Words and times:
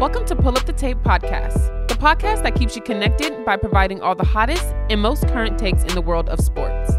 Welcome 0.00 0.24
to 0.28 0.34
Pull 0.34 0.56
Up 0.56 0.64
the 0.64 0.72
Tape 0.72 0.96
Podcast, 1.02 1.88
the 1.88 1.94
podcast 1.94 2.42
that 2.44 2.54
keeps 2.54 2.74
you 2.74 2.80
connected 2.80 3.44
by 3.44 3.58
providing 3.58 4.00
all 4.00 4.14
the 4.14 4.24
hottest 4.24 4.64
and 4.88 4.98
most 4.98 5.28
current 5.28 5.58
takes 5.58 5.82
in 5.82 5.94
the 5.94 6.00
world 6.00 6.30
of 6.30 6.40
sports. 6.40 6.94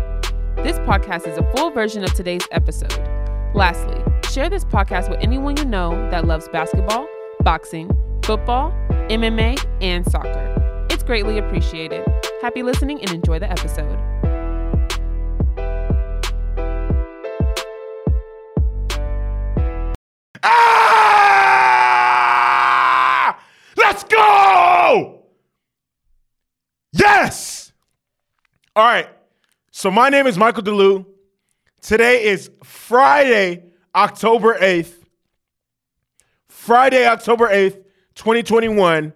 This 0.58 0.77
podcast 0.85 1.27
is 1.27 1.35
a 1.35 1.51
full 1.53 1.71
version 1.71 2.03
of 2.03 2.13
today's 2.13 2.47
episode. 2.51 2.93
Lastly, 3.55 3.99
share 4.29 4.51
this 4.51 4.63
podcast 4.65 5.09
with 5.09 5.19
anyone 5.19 5.57
you 5.57 5.65
know 5.65 5.89
that 6.11 6.25
loves 6.25 6.47
basketball, 6.49 7.07
boxing, 7.39 7.89
football, 8.21 8.71
MMA, 9.09 9.57
and 9.81 10.05
soccer. 10.05 10.86
It's 10.91 11.02
greatly 11.02 11.39
appreciated. 11.39 12.07
Happy 12.43 12.61
listening 12.61 13.02
and 13.02 13.09
enjoy 13.09 13.39
the 13.39 13.49
episode. 13.49 13.97
All 28.73 28.85
right. 28.85 29.09
So 29.71 29.91
my 29.91 30.07
name 30.07 30.27
is 30.27 30.38
Michael 30.38 30.63
DeLu. 30.63 31.05
Today 31.81 32.23
is 32.23 32.49
Friday, 32.63 33.63
October 33.93 34.57
8th. 34.57 34.93
Friday, 36.48 37.05
October 37.05 37.49
8th, 37.49 37.84
2021. 38.15 39.12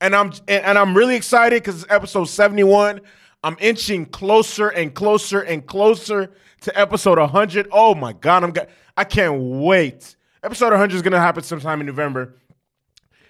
And 0.00 0.14
I'm 0.14 0.32
and 0.46 0.78
I'm 0.78 0.96
really 0.96 1.16
excited 1.16 1.60
because 1.60 1.82
it's 1.82 1.92
episode 1.92 2.26
71. 2.26 3.00
I'm 3.42 3.56
inching 3.58 4.06
closer 4.06 4.68
and 4.68 4.94
closer 4.94 5.40
and 5.40 5.66
closer 5.66 6.30
to 6.60 6.78
episode 6.78 7.18
100. 7.18 7.66
Oh 7.72 7.96
my 7.96 8.12
god, 8.12 8.44
I'm 8.44 8.52
got 8.52 8.68
I 8.96 9.02
can't 9.02 9.40
wait. 9.60 10.14
Episode 10.44 10.70
100 10.70 10.94
is 10.94 11.02
going 11.02 11.12
to 11.12 11.20
happen 11.20 11.42
sometime 11.42 11.80
in 11.80 11.86
November. 11.86 12.36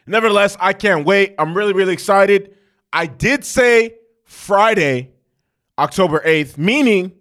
Nevertheless, 0.06 0.58
I 0.60 0.74
can't 0.74 1.06
wait. 1.06 1.36
I'm 1.38 1.56
really, 1.56 1.72
really 1.72 1.94
excited. 1.94 2.54
I 2.92 3.06
did 3.06 3.46
say 3.46 3.94
Friday, 4.24 5.12
October 5.80 6.20
8th, 6.20 6.58
meaning 6.58 7.12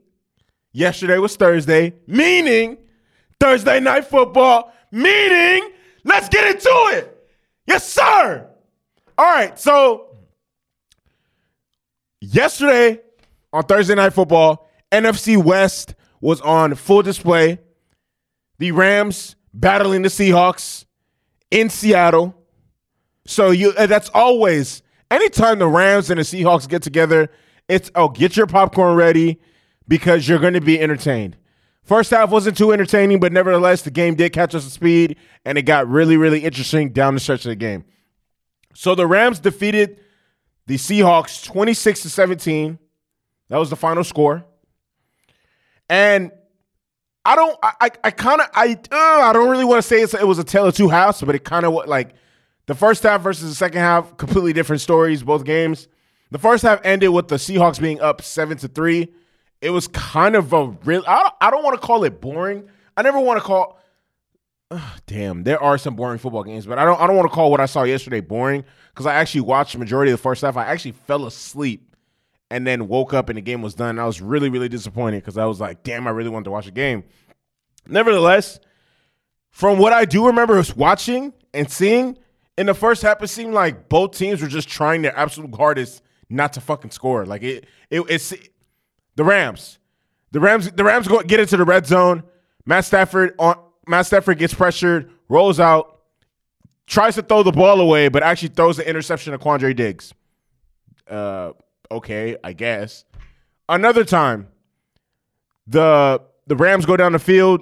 yesterday 0.74 1.18
was 1.18 1.38
Thursday, 1.38 1.94
meaning 2.08 2.78
Thursday 3.40 3.80
night 3.80 4.06
football, 4.06 4.74
meaning 4.92 5.72
let's 6.04 6.28
get 6.28 6.56
into 6.56 6.70
it. 6.98 7.26
Yes, 7.66 7.90
sir. 7.90 8.50
All 9.18 9.26
right, 9.26 9.58
so 9.58 10.18
yesterday 12.20 13.00
on 13.54 13.64
Thursday 13.64 13.96
night 13.96 14.12
football, 14.12 14.70
NFC 14.92 15.42
West 15.42 15.96
was 16.20 16.42
on 16.42 16.76
full 16.76 17.02
display. 17.02 17.60
The 18.58 18.74
Rams 18.74 19.38
battling 19.54 20.02
the 20.02 20.10
Seahawks 20.10 20.84
in 21.50 21.70
Seattle. 21.70 22.36
So 23.26 23.52
you 23.52 23.72
uh, 23.78 23.86
that's 23.86 24.10
always 24.14 24.84
anytime 25.10 25.60
the 25.60 25.68
Rams 25.68 26.10
and 26.10 26.20
the 26.20 26.24
Seahawks 26.24 26.68
get 26.68 26.82
together, 26.82 27.32
it's 27.70 27.90
oh 27.96 28.10
get 28.10 28.36
your 28.36 28.48
popcorn 28.48 28.96
ready 28.96 29.40
because 29.88 30.28
you're 30.28 30.40
going 30.40 30.54
to 30.54 30.62
be 30.62 30.80
entertained. 30.80 31.38
First 31.84 32.12
half 32.12 32.30
wasn't 32.30 32.58
too 32.58 32.72
entertaining, 32.72 33.20
but 33.20 33.32
nevertheless 33.32 33.84
the 33.84 33.92
game 33.92 34.16
did 34.16 34.34
catch 34.34 34.54
us 34.54 34.66
to 34.66 34.70
speed 34.70 35.16
and 35.46 35.58
it 35.58 35.62
got 35.62 35.88
really 35.88 36.18
really 36.18 36.44
interesting 36.44 36.92
down 36.92 37.14
the 37.14 37.20
stretch 37.20 37.46
of 37.46 37.50
the 37.50 37.56
game. 37.56 37.86
So 38.74 38.96
the 38.96 39.08
Rams 39.08 39.40
defeated 39.40 40.02
the 40.68 40.76
Seahawks 40.76 41.44
26 41.44 42.04
to 42.04 42.10
17. 42.10 42.78
That 43.50 43.58
was 43.58 43.70
the 43.70 43.76
final 43.76 44.04
score. 44.04 44.46
And 45.90 46.32
I 47.26 47.36
don't. 47.36 47.58
I 47.62 47.90
I, 48.04 48.12
kind 48.12 48.42
of 48.42 48.48
I 48.54 48.80
uh, 48.92 48.96
I 48.96 49.34
don't 49.34 49.50
really 49.50 49.66
want 49.66 49.84
to 49.84 49.88
say 49.88 50.02
it 50.02 50.28
was 50.28 50.40
a 50.40 50.44
tale 50.44 50.66
of 50.66 50.76
two 50.76 50.88
halves, 50.88 51.22
but 51.22 51.36
it 51.36 51.44
kind 51.44 51.66
of 51.66 51.74
like 51.74 52.14
the 52.68 52.76
first 52.76 53.04
half 53.04 53.22
versus 53.22 53.50
the 53.50 53.56
second 53.56 53.82
half, 53.82 54.16
completely 54.18 54.54
different 54.54 54.82
stories. 54.82 55.24
Both 55.24 55.44
games. 55.44 55.88
The 56.32 56.40
first 56.40 56.64
half 56.64 56.80
ended 56.84 57.10
with 57.10 57.28
the 57.28 57.36
Seahawks 57.36 57.82
being 57.82 58.00
up 58.02 58.22
seven 58.22 58.58
to 58.60 58.68
three. 58.68 59.14
It 59.62 59.72
was 59.72 59.88
kind 59.88 60.36
of 60.36 60.54
a 60.54 60.68
real. 60.86 61.04
I 61.08 61.24
don't, 61.24 61.34
I 61.42 61.52
don't 61.52 61.64
want 61.64 61.80
to 61.80 61.86
call 61.86 62.04
it 62.04 62.22
boring. 62.22 62.70
I 62.96 63.02
never 63.02 63.20
want 63.20 63.40
to 63.40 63.44
call. 63.44 63.80
Damn, 65.08 65.44
there 65.44 65.62
are 65.62 65.78
some 65.78 65.96
boring 65.96 66.20
football 66.20 66.44
games, 66.44 66.66
but 66.66 66.78
I 66.78 66.86
don't. 66.86 67.00
I 67.00 67.08
don't 67.08 67.16
want 67.16 67.30
to 67.30 67.36
call 67.36 67.52
what 67.52 67.60
I 67.60 67.66
saw 67.66 67.84
yesterday 67.84 68.20
boring 68.20 68.64
because 68.94 69.06
I 69.06 69.16
actually 69.16 69.42
watched 69.42 69.74
the 69.74 69.80
majority 69.80 70.12
of 70.12 70.20
the 70.20 70.22
first 70.22 70.42
half. 70.42 70.56
I 70.56 70.66
actually 70.66 70.92
fell 70.92 71.26
asleep 71.26 71.96
and 72.52 72.66
then 72.66 72.88
woke 72.88 73.14
up 73.14 73.30
and 73.30 73.38
the 73.38 73.42
game 73.42 73.62
was 73.62 73.74
done. 73.74 74.00
I 74.00 74.06
was 74.06 74.22
really, 74.22 74.50
really 74.50 74.70
disappointed 74.70 75.22
because 75.22 75.38
I 75.38 75.46
was 75.46 75.60
like, 75.60 75.84
damn, 75.84 76.08
I 76.08 76.12
really 76.12 76.30
wanted 76.30 76.46
to 76.46 76.52
watch 76.52 76.66
the 76.66 76.72
game. 76.72 77.04
Nevertheless, 77.88 78.60
from 79.50 79.78
what 79.80 79.94
I 79.94 80.06
do 80.06 80.28
remember 80.28 80.62
watching 80.76 81.34
and 81.54 81.70
seeing, 81.72 82.18
in 82.58 82.66
the 82.66 82.74
first 82.74 83.02
half, 83.02 83.22
it 83.24 83.28
seemed 83.30 83.54
like 83.54 83.88
both 83.88 84.18
teams 84.18 84.42
were 84.42 84.48
just 84.48 84.68
trying 84.68 85.02
their 85.02 85.18
absolute 85.18 85.56
hardest 85.56 86.04
not 86.30 86.54
to 86.54 86.62
fucking 86.62 86.92
score. 86.92 87.26
Like 87.26 87.44
it, 87.44 87.66
it 87.90 88.02
it's 88.10 88.34
the 89.16 89.24
Rams. 89.24 89.80
The 90.32 90.40
Rams, 90.40 90.72
the 90.72 90.84
Rams 90.84 91.08
go 91.08 91.22
get 91.22 91.40
into 91.40 91.58
the 91.58 91.66
red 91.66 91.88
zone. 91.88 92.24
Matt 92.66 92.86
Stafford 92.86 93.34
on 93.40 93.58
Matt 93.88 94.06
Stafford 94.06 94.38
gets 94.38 94.54
pressured, 94.54 95.10
rolls 95.28 95.60
out, 95.60 96.02
tries 96.86 97.16
to 97.16 97.24
throw 97.24 97.42
the 97.42 97.52
ball 97.52 97.82
away, 97.82 98.10
but 98.10 98.22
actually 98.22 98.50
throws 98.50 98.78
the 98.78 98.88
interception 98.88 99.34
to 99.34 99.40
Quandre 99.40 99.76
Diggs. 99.76 100.14
Uh, 101.10 101.54
okay, 101.90 102.38
I 102.44 102.54
guess. 102.54 103.06
Another 103.68 104.04
time, 104.04 104.48
the 105.66 106.22
the 106.46 106.56
Rams 106.56 106.86
go 106.86 106.96
down 106.96 107.14
the 107.14 107.20
field, 107.20 107.62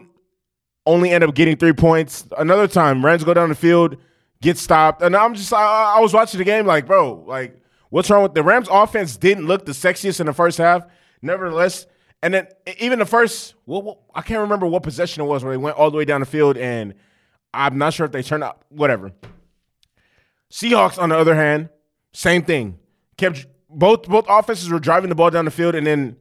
only 0.85 1.11
end 1.11 1.23
up 1.23 1.33
getting 1.35 1.55
three 1.55 1.73
points. 1.73 2.27
Another 2.37 2.67
time, 2.67 3.05
Rams 3.05 3.23
go 3.23 3.33
down 3.33 3.49
the 3.49 3.55
field, 3.55 3.97
get 4.41 4.57
stopped, 4.57 5.01
and 5.01 5.15
I'm 5.15 5.35
just 5.35 5.53
I, 5.53 5.95
I 5.97 5.99
was 5.99 6.13
watching 6.13 6.37
the 6.37 6.45
game 6.45 6.65
like, 6.65 6.85
bro, 6.85 7.23
like 7.25 7.57
what's 7.89 8.09
wrong 8.09 8.23
with 8.23 8.33
the 8.33 8.43
Rams? 8.43 8.67
Offense 8.69 9.17
didn't 9.17 9.45
look 9.45 9.65
the 9.65 9.71
sexiest 9.71 10.19
in 10.19 10.25
the 10.25 10.33
first 10.33 10.57
half. 10.57 10.85
Nevertheless, 11.21 11.87
and 12.21 12.33
then 12.33 12.47
even 12.79 12.99
the 12.99 13.05
first, 13.05 13.55
well, 13.65 14.03
I 14.13 14.21
can't 14.21 14.41
remember 14.41 14.65
what 14.65 14.83
possession 14.83 15.23
it 15.23 15.25
was 15.25 15.43
where 15.43 15.53
they 15.53 15.57
went 15.57 15.77
all 15.77 15.91
the 15.91 15.97
way 15.97 16.05
down 16.05 16.19
the 16.19 16.25
field, 16.25 16.57
and 16.57 16.93
I'm 17.53 17.77
not 17.77 17.93
sure 17.93 18.05
if 18.05 18.11
they 18.11 18.23
turned 18.23 18.43
out 18.43 18.61
whatever. 18.69 19.11
Seahawks, 20.51 21.01
on 21.01 21.09
the 21.09 21.17
other 21.17 21.35
hand, 21.35 21.69
same 22.13 22.43
thing. 22.43 22.79
Kept 23.17 23.45
both 23.69 24.03
both 24.03 24.25
offenses 24.29 24.69
were 24.69 24.79
driving 24.79 25.09
the 25.09 25.15
ball 25.15 25.29
down 25.29 25.45
the 25.45 25.51
field, 25.51 25.75
and 25.75 25.85
then 25.85 26.17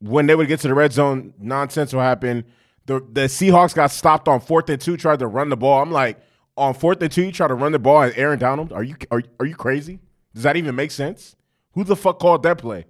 when 0.00 0.26
they 0.26 0.34
would 0.34 0.48
get 0.48 0.60
to 0.60 0.68
the 0.68 0.74
red 0.74 0.92
zone, 0.92 1.34
nonsense 1.38 1.92
will 1.92 2.00
happen. 2.00 2.44
The 2.86 3.00
the 3.00 3.22
Seahawks 3.22 3.74
got 3.74 3.90
stopped 3.90 4.28
on 4.28 4.40
fourth 4.40 4.68
and 4.70 4.80
two, 4.80 4.96
tried 4.96 5.20
to 5.20 5.26
run 5.26 5.50
the 5.50 5.56
ball. 5.56 5.82
I'm 5.82 5.92
like, 5.92 6.18
on 6.56 6.74
fourth 6.74 7.00
and 7.02 7.12
two, 7.12 7.24
you 7.24 7.32
try 7.32 7.48
to 7.48 7.54
run 7.54 7.72
the 7.72 7.78
ball 7.78 8.02
and 8.02 8.14
Aaron 8.16 8.38
Donald? 8.38 8.72
Are 8.72 8.82
you 8.82 8.96
are, 9.10 9.22
are 9.38 9.46
you 9.46 9.54
crazy? 9.54 10.00
Does 10.38 10.44
that 10.44 10.56
even 10.56 10.76
make 10.76 10.92
sense? 10.92 11.34
Who 11.72 11.82
the 11.82 11.96
fuck 11.96 12.20
called 12.20 12.44
that 12.44 12.58
play? 12.58 12.86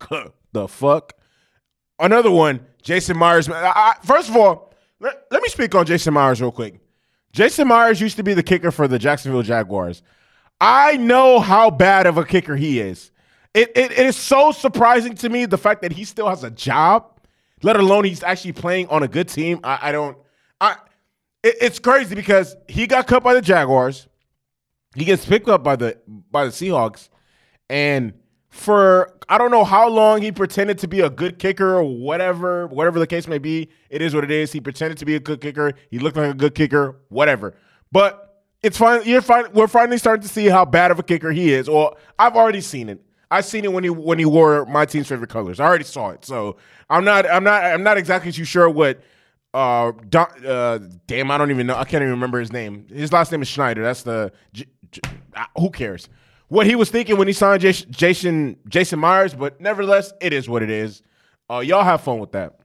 the 0.52 0.66
fuck? 0.66 1.12
Another 2.00 2.32
one, 2.32 2.66
Jason 2.82 3.16
Myers. 3.16 3.48
I, 3.48 3.54
I, 3.54 3.94
first 4.02 4.28
of 4.28 4.36
all, 4.36 4.74
let, 4.98 5.24
let 5.30 5.40
me 5.40 5.48
speak 5.48 5.72
on 5.76 5.86
Jason 5.86 6.12
Myers 6.12 6.42
real 6.42 6.50
quick. 6.50 6.80
Jason 7.30 7.68
Myers 7.68 8.00
used 8.00 8.16
to 8.16 8.24
be 8.24 8.34
the 8.34 8.42
kicker 8.42 8.72
for 8.72 8.88
the 8.88 8.98
Jacksonville 8.98 9.44
Jaguars. 9.44 10.02
I 10.60 10.96
know 10.96 11.38
how 11.38 11.70
bad 11.70 12.08
of 12.08 12.18
a 12.18 12.24
kicker 12.24 12.56
he 12.56 12.80
is. 12.80 13.12
It, 13.54 13.70
it, 13.76 13.92
it 13.92 14.06
is 14.06 14.16
so 14.16 14.50
surprising 14.50 15.14
to 15.14 15.28
me 15.28 15.46
the 15.46 15.58
fact 15.58 15.82
that 15.82 15.92
he 15.92 16.02
still 16.04 16.28
has 16.28 16.42
a 16.42 16.50
job, 16.50 17.20
let 17.62 17.76
alone 17.76 18.02
he's 18.02 18.24
actually 18.24 18.54
playing 18.54 18.88
on 18.88 19.04
a 19.04 19.08
good 19.08 19.28
team. 19.28 19.60
I, 19.62 19.90
I 19.90 19.92
don't. 19.92 20.18
I 20.60 20.72
it, 21.44 21.54
it's 21.60 21.78
crazy 21.78 22.16
because 22.16 22.56
he 22.66 22.88
got 22.88 23.06
cut 23.06 23.22
by 23.22 23.34
the 23.34 23.42
Jaguars. 23.42 24.08
He 24.94 25.04
gets 25.04 25.24
picked 25.24 25.48
up 25.48 25.62
by 25.62 25.76
the 25.76 25.98
by 26.30 26.44
the 26.44 26.50
Seahawks, 26.50 27.08
and 27.68 28.14
for 28.48 29.16
I 29.28 29.38
don't 29.38 29.52
know 29.52 29.64
how 29.64 29.88
long 29.88 30.22
he 30.22 30.32
pretended 30.32 30.78
to 30.78 30.88
be 30.88 31.00
a 31.00 31.08
good 31.08 31.38
kicker 31.38 31.76
or 31.76 31.84
whatever, 31.84 32.66
whatever 32.66 32.98
the 32.98 33.06
case 33.06 33.28
may 33.28 33.38
be. 33.38 33.70
It 33.88 34.02
is 34.02 34.14
what 34.14 34.24
it 34.24 34.30
is. 34.30 34.52
He 34.52 34.60
pretended 34.60 34.98
to 34.98 35.04
be 35.04 35.14
a 35.14 35.20
good 35.20 35.40
kicker. 35.40 35.72
He 35.90 36.00
looked 36.00 36.16
like 36.16 36.32
a 36.32 36.34
good 36.34 36.56
kicker, 36.56 36.96
whatever. 37.08 37.54
But 37.92 38.44
it's 38.62 38.76
fine. 38.76 39.02
You're 39.04 39.22
fine. 39.22 39.52
We're 39.52 39.68
finally 39.68 39.98
starting 39.98 40.22
to 40.22 40.28
see 40.28 40.46
how 40.46 40.64
bad 40.64 40.90
of 40.90 40.98
a 40.98 41.02
kicker 41.04 41.30
he 41.30 41.52
is. 41.52 41.68
Or 41.68 41.96
I've 42.18 42.36
already 42.36 42.60
seen 42.60 42.88
it. 42.88 43.00
I've 43.30 43.44
seen 43.44 43.64
it 43.64 43.72
when 43.72 43.84
he 43.84 43.90
when 43.90 44.18
he 44.18 44.24
wore 44.24 44.66
my 44.66 44.84
team's 44.84 45.06
favorite 45.06 45.30
colors. 45.30 45.60
I 45.60 45.66
already 45.66 45.84
saw 45.84 46.10
it. 46.10 46.24
So 46.24 46.56
I'm 46.90 47.04
not 47.04 47.30
I'm 47.30 47.44
not 47.44 47.64
I'm 47.64 47.84
not 47.84 47.96
exactly 47.96 48.32
too 48.32 48.44
sure 48.44 48.68
what. 48.68 49.00
Uh, 49.52 49.90
Don, 50.08 50.46
uh, 50.46 50.78
damn, 51.08 51.28
I 51.28 51.36
don't 51.36 51.50
even 51.50 51.66
know. 51.66 51.74
I 51.74 51.82
can't 51.82 52.02
even 52.02 52.10
remember 52.12 52.38
his 52.38 52.52
name. 52.52 52.86
His 52.88 53.12
last 53.12 53.32
name 53.32 53.42
is 53.42 53.48
Schneider. 53.48 53.82
That's 53.82 54.04
the. 54.04 54.30
Who 55.56 55.70
cares? 55.70 56.08
What 56.48 56.66
he 56.66 56.74
was 56.74 56.90
thinking 56.90 57.16
when 57.16 57.28
he 57.28 57.32
signed 57.32 57.62
Jason 57.62 58.56
Jason 58.68 58.98
Myers, 58.98 59.34
but 59.34 59.60
nevertheless, 59.60 60.12
it 60.20 60.32
is 60.32 60.48
what 60.48 60.62
it 60.62 60.70
is. 60.70 61.02
Uh, 61.48 61.60
y'all 61.60 61.84
have 61.84 62.00
fun 62.00 62.18
with 62.18 62.32
that. 62.32 62.58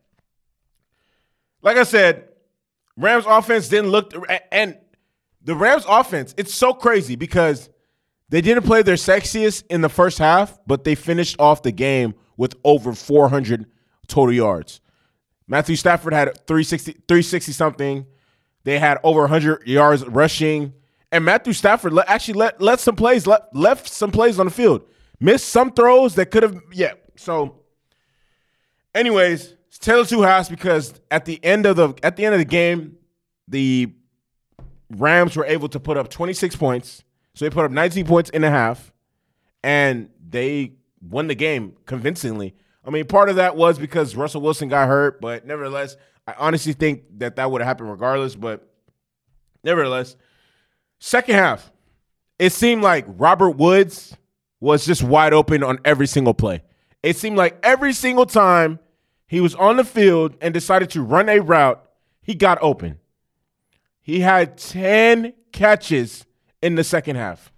Like 1.62 1.78
I 1.78 1.84
said, 1.84 2.30
Rams 2.98 3.26
offense 3.28 3.68
didn't 3.68 3.90
look, 3.90 4.14
and 4.52 4.78
the 5.44 5.56
Rams 5.56 5.86
offense, 5.88 6.34
it's 6.38 6.54
so 6.54 6.74
crazy 6.74 7.16
because 7.16 7.70
they 8.30 8.42
didn't 8.42 8.64
play 8.64 8.82
their 8.82 8.96
sexiest 8.96 9.64
in 9.70 9.82
the 9.82 9.90
first 9.90 10.18
half, 10.18 10.58
but 10.66 10.84
they 10.84 10.96
finished 10.96 11.40
off 11.40 11.62
the 11.62 11.72
game 11.72 12.16
with 12.38 12.56
over 12.64 12.94
400 12.94 13.66
total 14.08 14.34
yards. 14.34 14.82
Matthew 15.48 15.76
Stafford 15.76 16.14
had 16.14 16.30
360, 16.48 16.94
360 17.08 17.52
something. 17.52 18.06
They 18.64 18.80
had 18.80 18.98
over 19.04 19.22
100 19.22 19.68
yards 19.68 20.04
rushing. 20.06 20.74
And 21.16 21.24
Matthew 21.24 21.54
Stafford 21.54 21.94
le- 21.94 22.04
actually 22.08 22.34
let 22.34 22.62
let 22.62 22.82
some 22.82 22.98
plays 22.98 23.26
le- 23.26 23.48
left 23.54 23.88
some 23.88 24.12
plays 24.12 24.38
on 24.38 24.48
the 24.48 24.52
field, 24.52 24.82
missed 25.22 25.48
some 25.48 25.72
throws 25.72 26.16
that 26.16 26.26
could 26.26 26.44
have 26.44 26.60
yeah. 26.74 26.92
So, 27.16 27.62
anyways, 28.94 29.56
it's 29.70 29.80
Taylor 29.80 30.04
two 30.04 30.24
halves 30.24 30.50
because 30.50 30.94
at 31.10 31.24
the 31.24 31.42
end 31.42 31.66
of 31.68 31.78
the 31.78 31.94
at 32.04 32.18
the 32.18 32.26
end 32.26 32.36
of 32.36 32.40
the 32.40 32.46
game, 32.46 32.98
the 33.48 33.94
Rams 34.90 35.38
were 35.38 35.46
able 35.46 35.70
to 35.70 35.80
put 35.80 35.96
up 35.96 36.10
26 36.10 36.58
points. 36.58 37.06
So 37.34 37.46
they 37.46 37.50
put 37.50 37.64
up 37.64 37.72
19 37.72 38.06
points 38.06 38.30
in 38.32 38.44
a 38.44 38.50
half, 38.50 38.92
and 39.64 40.10
they 40.22 40.74
won 41.02 41.28
the 41.28 41.36
game 41.36 41.78
convincingly. 41.86 42.56
I 42.84 42.90
mean, 42.90 43.06
part 43.06 43.30
of 43.30 43.38
that 43.38 43.56
was 43.56 43.80
because 43.80 44.18
Russell 44.18 44.42
Wilson 44.42 44.68
got 44.68 44.90
hurt, 44.90 45.22
but 45.22 45.46
nevertheless, 45.46 45.96
I 46.28 46.34
honestly 46.38 46.74
think 46.74 47.04
that 47.20 47.38
that 47.38 47.50
would 47.50 47.62
have 47.62 47.68
happened 47.70 47.90
regardless. 47.90 48.36
But 48.36 48.70
nevertheless, 49.64 50.18
second 51.06 51.36
half, 51.36 51.72
it 52.40 52.52
seemed 52.52 52.82
like 52.82 53.06
Robert 53.08 53.52
Woods 53.52 54.18
was 54.60 54.86
just 54.86 55.04
wide 55.04 55.34
open 55.34 55.64
on 55.64 55.78
every 55.86 56.08
single 56.08 56.34
play. 56.34 56.64
It 57.04 57.16
seemed 57.16 57.38
like 57.38 57.58
every 57.62 57.94
single 57.94 58.26
time 58.26 58.80
he 59.28 59.40
was 59.40 59.54
on 59.56 59.78
the 59.78 59.84
field 59.84 60.36
and 60.42 60.54
decided 60.54 60.90
to 60.92 61.04
run 61.04 61.30
a 61.30 61.40
route, 61.40 61.84
he 62.22 62.34
got 62.34 62.58
open. 62.62 63.00
He 64.02 64.22
had 64.22 64.58
10 64.58 65.34
catches 65.52 66.26
in 66.62 66.74
the 66.74 66.84
second 66.84 67.18
half. 67.18 67.52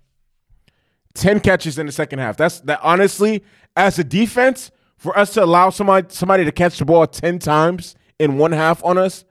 10 1.13 1.39
catches 1.39 1.79
in 1.79 1.85
the 1.85 1.91
second 1.91 2.19
half. 2.19 2.35
That's 2.35 2.59
that 2.61 2.79
honestly, 2.83 3.43
as 3.75 3.97
a 3.97 4.03
defense, 4.03 4.71
for 4.97 5.17
us 5.17 5.33
to 5.35 5.43
allow 5.43 5.69
somebody 5.69 6.07
somebody 6.09 6.43
to 6.43 6.51
catch 6.51 6.79
the 6.79 6.85
ball 6.85 7.07
10 7.07 7.39
times 7.39 7.95
in 8.19 8.38
one 8.38 8.51
half 8.51 8.83
on 8.83 8.97
us, 8.97 9.23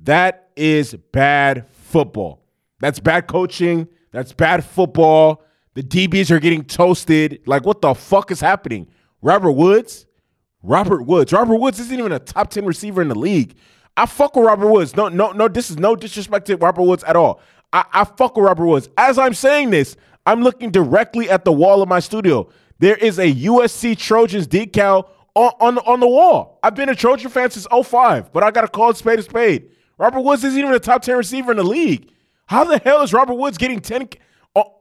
that 0.00 0.50
is 0.56 0.94
bad 1.12 1.66
football. 1.70 2.39
That's 2.80 2.98
bad 2.98 3.26
coaching. 3.26 3.88
That's 4.10 4.32
bad 4.32 4.64
football. 4.64 5.44
The 5.74 5.82
DBs 5.82 6.30
are 6.30 6.40
getting 6.40 6.64
toasted. 6.64 7.40
Like, 7.46 7.64
what 7.64 7.80
the 7.80 7.94
fuck 7.94 8.30
is 8.30 8.40
happening? 8.40 8.88
Robert 9.22 9.52
Woods? 9.52 10.06
Robert 10.62 11.06
Woods. 11.06 11.32
Robert 11.32 11.56
Woods 11.56 11.78
isn't 11.78 11.98
even 11.98 12.12
a 12.12 12.18
top 12.18 12.50
10 12.50 12.64
receiver 12.64 13.00
in 13.00 13.08
the 13.08 13.18
league. 13.18 13.54
I 13.96 14.06
fuck 14.06 14.34
with 14.36 14.46
Robert 14.46 14.68
Woods. 14.68 14.96
No, 14.96 15.08
no, 15.08 15.32
no, 15.32 15.48
this 15.48 15.70
is 15.70 15.78
no 15.78 15.94
disrespect 15.94 16.46
to 16.46 16.56
Robert 16.56 16.82
Woods 16.82 17.04
at 17.04 17.16
all. 17.16 17.40
I, 17.72 17.84
I 17.92 18.04
fuck 18.04 18.36
with 18.36 18.46
Robert 18.46 18.66
Woods. 18.66 18.88
As 18.96 19.18
I'm 19.18 19.34
saying 19.34 19.70
this, 19.70 19.96
I'm 20.26 20.42
looking 20.42 20.70
directly 20.70 21.30
at 21.30 21.44
the 21.44 21.52
wall 21.52 21.82
of 21.82 21.88
my 21.88 22.00
studio. 22.00 22.48
There 22.78 22.96
is 22.96 23.18
a 23.18 23.32
USC 23.32 23.96
Trojans 23.98 24.48
decal 24.48 25.08
on, 25.34 25.52
on, 25.60 25.78
on 25.78 26.00
the 26.00 26.08
wall. 26.08 26.58
I've 26.62 26.74
been 26.74 26.88
a 26.88 26.94
Trojan 26.94 27.30
fan 27.30 27.50
since 27.50 27.66
05, 27.70 28.32
but 28.32 28.42
I 28.42 28.50
got 28.50 28.62
to 28.62 28.68
call 28.68 28.90
it 28.90 28.96
spade 28.96 29.18
a 29.18 29.22
spade. 29.22 29.70
Robert 29.98 30.22
Woods 30.22 30.44
isn't 30.44 30.58
even 30.58 30.72
a 30.72 30.78
top 30.78 31.02
10 31.02 31.16
receiver 31.16 31.50
in 31.52 31.58
the 31.58 31.64
league. 31.64 32.10
How 32.50 32.64
the 32.64 32.78
hell 32.78 33.02
is 33.02 33.12
Robert 33.12 33.34
Woods 33.34 33.58
getting 33.58 33.78
10? 33.78 34.08
Oh. 34.56 34.74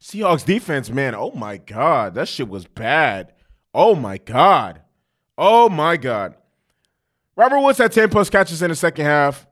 Seahawks 0.00 0.44
defense, 0.44 0.90
man. 0.90 1.14
Oh 1.14 1.30
my 1.30 1.56
God. 1.56 2.14
That 2.14 2.26
shit 2.26 2.48
was 2.48 2.66
bad. 2.66 3.32
Oh 3.72 3.94
my 3.94 4.18
God. 4.18 4.82
Oh 5.38 5.68
my 5.68 5.96
God. 5.96 6.34
Robert 7.36 7.60
Woods 7.60 7.78
had 7.78 7.92
10 7.92 8.08
plus 8.08 8.28
catches 8.28 8.60
in 8.60 8.70
the 8.70 8.74
second 8.74 9.04
half. 9.04 9.46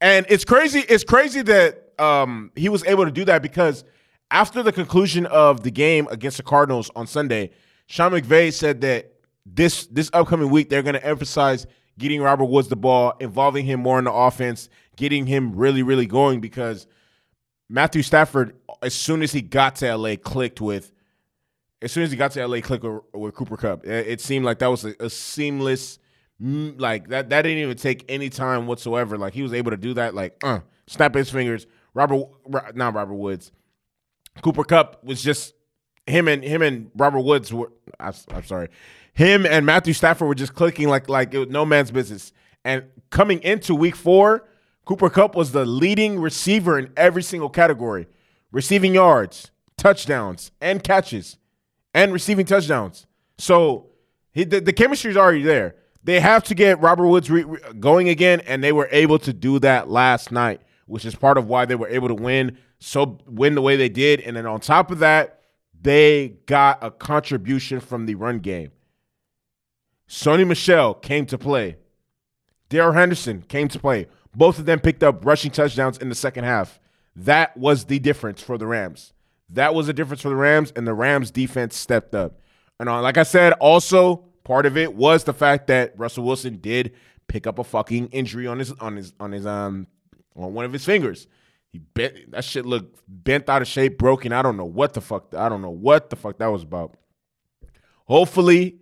And 0.00 0.24
it's 0.28 0.44
crazy. 0.44 0.84
It's 0.88 1.02
crazy 1.02 1.42
that 1.42 1.94
um, 1.98 2.52
he 2.54 2.68
was 2.68 2.84
able 2.84 3.06
to 3.06 3.10
do 3.10 3.24
that 3.24 3.42
because 3.42 3.82
after 4.30 4.62
the 4.62 4.70
conclusion 4.70 5.26
of 5.26 5.64
the 5.64 5.72
game 5.72 6.06
against 6.12 6.36
the 6.36 6.44
Cardinals 6.44 6.92
on 6.94 7.08
Sunday, 7.08 7.50
Sean 7.86 8.12
McVay 8.12 8.52
said 8.52 8.82
that 8.82 9.14
this 9.44 9.86
this 9.86 10.10
upcoming 10.12 10.48
week 10.48 10.70
they're 10.70 10.84
going 10.84 10.94
to 10.94 11.04
emphasize 11.04 11.66
getting 11.98 12.22
Robert 12.22 12.46
Woods 12.46 12.68
the 12.68 12.76
ball, 12.76 13.14
involving 13.20 13.66
him 13.66 13.80
more 13.80 13.98
in 13.98 14.04
the 14.04 14.12
offense, 14.12 14.68
getting 14.96 15.26
him 15.26 15.54
really, 15.54 15.82
really 15.82 16.06
going 16.06 16.40
because 16.40 16.86
Matthew 17.68 18.02
Stafford, 18.02 18.56
as 18.82 18.94
soon 18.94 19.22
as 19.22 19.32
he 19.32 19.42
got 19.42 19.76
to 19.76 19.96
LA, 19.96 20.16
clicked 20.16 20.60
with 20.60 20.92
as 21.82 21.92
soon 21.92 22.02
as 22.02 22.10
he 22.10 22.16
got 22.16 22.30
to 22.32 22.46
LA, 22.46 22.60
clicked 22.60 22.84
with, 22.84 23.02
with 23.12 23.34
Cooper 23.34 23.58
Kupp. 23.58 23.86
It, 23.86 24.20
seemed 24.20 24.46
like 24.46 24.58
that 24.60 24.68
was 24.68 24.86
a, 24.86 24.94
a 25.00 25.10
seamless 25.10 25.98
Mm, 26.42 26.80
like 26.80 27.08
that 27.08 27.30
that 27.30 27.42
didn't 27.42 27.58
even 27.58 27.76
take 27.76 28.04
any 28.08 28.28
time 28.28 28.66
whatsoever. 28.66 29.16
Like 29.16 29.34
he 29.34 29.42
was 29.42 29.52
able 29.52 29.70
to 29.70 29.76
do 29.76 29.94
that, 29.94 30.14
like 30.14 30.36
uh, 30.42 30.60
snap 30.86 31.14
his 31.14 31.30
fingers. 31.30 31.66
Robert, 31.94 32.26
not 32.74 32.94
Robert 32.94 33.14
Woods, 33.14 33.52
Cooper 34.42 34.64
Kupp 34.64 35.04
was 35.04 35.22
just 35.22 35.54
him 36.06 36.26
and 36.26 36.42
him 36.42 36.60
and 36.60 36.90
Robert 36.96 37.20
Woods 37.20 37.52
were. 37.52 37.70
I, 38.00 38.12
am 38.30 38.42
sorry, 38.44 38.68
him 39.12 39.46
and 39.46 39.64
Matthew 39.64 39.92
Stafford 39.94 40.26
were 40.26 40.34
just 40.34 40.54
clicking 40.54 40.88
like 40.88 41.08
like 41.08 41.32
it 41.32 41.38
was 41.38 41.48
no 41.48 41.64
man's 41.64 41.92
business. 41.92 42.32
And 42.64 42.84
coming 43.10 43.40
into 43.42 43.76
Week 43.76 43.94
Four, 43.94 44.48
Cooper 44.84 45.10
Kupp 45.10 45.34
was 45.34 45.52
the 45.52 45.64
leading 45.64 46.18
receiver 46.18 46.78
in 46.78 46.92
every 46.96 47.22
single 47.22 47.48
category: 47.48 48.06
receiving 48.52 48.94
yards, 48.94 49.50
touchdowns, 49.76 50.50
and 50.60 50.82
catches, 50.82 51.38
and 51.92 52.12
receiving 52.12 52.46
touchdowns. 52.46 53.06
So 53.38 53.90
he, 54.32 54.44
the, 54.44 54.60
the 54.60 54.72
chemistry 54.72 55.10
is 55.10 55.16
already 55.16 55.42
there. 55.42 55.76
They 56.02 56.20
have 56.20 56.44
to 56.44 56.54
get 56.54 56.80
Robert 56.80 57.08
Woods 57.08 57.30
re- 57.30 57.44
re- 57.44 57.60
going 57.80 58.08
again, 58.08 58.40
and 58.40 58.62
they 58.62 58.72
were 58.72 58.88
able 58.92 59.18
to 59.20 59.32
do 59.32 59.58
that 59.60 59.88
last 59.88 60.30
night, 60.30 60.60
which 60.86 61.04
is 61.04 61.14
part 61.14 61.38
of 61.38 61.48
why 61.48 61.64
they 61.64 61.74
were 61.74 61.88
able 61.88 62.08
to 62.08 62.14
win 62.14 62.58
so 62.84 63.18
win 63.26 63.54
the 63.54 63.62
way 63.62 63.76
they 63.76 63.88
did. 63.88 64.20
And 64.20 64.36
then 64.36 64.46
on 64.46 64.60
top 64.60 64.90
of 64.90 64.98
that, 64.98 65.40
they 65.80 66.36
got 66.46 66.78
a 66.82 66.90
contribution 66.90 67.80
from 67.80 68.06
the 68.06 68.14
run 68.14 68.40
game. 68.40 68.72
Sony 70.08 70.46
Michel 70.46 70.94
came 70.94 71.24
to 71.26 71.38
play. 71.38 71.76
Darrell 72.68 72.92
Henderson 72.92 73.42
came 73.42 73.68
to 73.68 73.78
play. 73.78 74.06
Both 74.34 74.58
of 74.58 74.66
them 74.66 74.80
picked 74.80 75.02
up 75.02 75.24
rushing 75.24 75.50
touchdowns 75.50 75.98
in 75.98 76.08
the 76.08 76.14
second 76.14 76.44
half. 76.44 76.80
That 77.16 77.56
was 77.56 77.84
the 77.84 77.98
difference 77.98 78.40
for 78.40 78.58
the 78.58 78.66
Rams. 78.66 79.12
That 79.50 79.74
was 79.74 79.86
the 79.86 79.92
difference 79.92 80.22
for 80.22 80.30
the 80.30 80.36
Rams, 80.36 80.72
and 80.74 80.86
the 80.86 80.94
Rams 80.94 81.30
defense 81.30 81.76
stepped 81.76 82.14
up. 82.14 82.40
And 82.80 82.88
uh, 82.88 83.00
like 83.02 83.18
I 83.18 83.22
said, 83.22 83.52
also 83.54 84.24
Part 84.44 84.66
of 84.66 84.76
it 84.76 84.94
was 84.94 85.24
the 85.24 85.32
fact 85.32 85.68
that 85.68 85.98
Russell 85.98 86.24
Wilson 86.24 86.58
did 86.58 86.92
pick 87.28 87.46
up 87.46 87.58
a 87.58 87.64
fucking 87.64 88.08
injury 88.08 88.46
on 88.46 88.58
his 88.58 88.72
on 88.72 88.96
his 88.96 89.14
on 89.18 89.32
his 89.32 89.46
um 89.46 89.86
on 90.36 90.52
one 90.52 90.66
of 90.66 90.72
his 90.72 90.84
fingers. 90.84 91.26
He 91.72 91.78
bent 91.78 92.30
that 92.30 92.44
shit 92.44 92.66
looked 92.66 93.00
bent 93.08 93.48
out 93.48 93.62
of 93.62 93.68
shape, 93.68 93.96
broken. 93.96 94.32
I 94.32 94.42
don't 94.42 94.58
know 94.58 94.66
what 94.66 94.92
the 94.92 95.00
fuck. 95.00 95.34
I 95.34 95.48
don't 95.48 95.62
know 95.62 95.70
what 95.70 96.10
the 96.10 96.16
fuck 96.16 96.38
that 96.38 96.48
was 96.48 96.62
about. 96.62 96.98
Hopefully, 98.04 98.76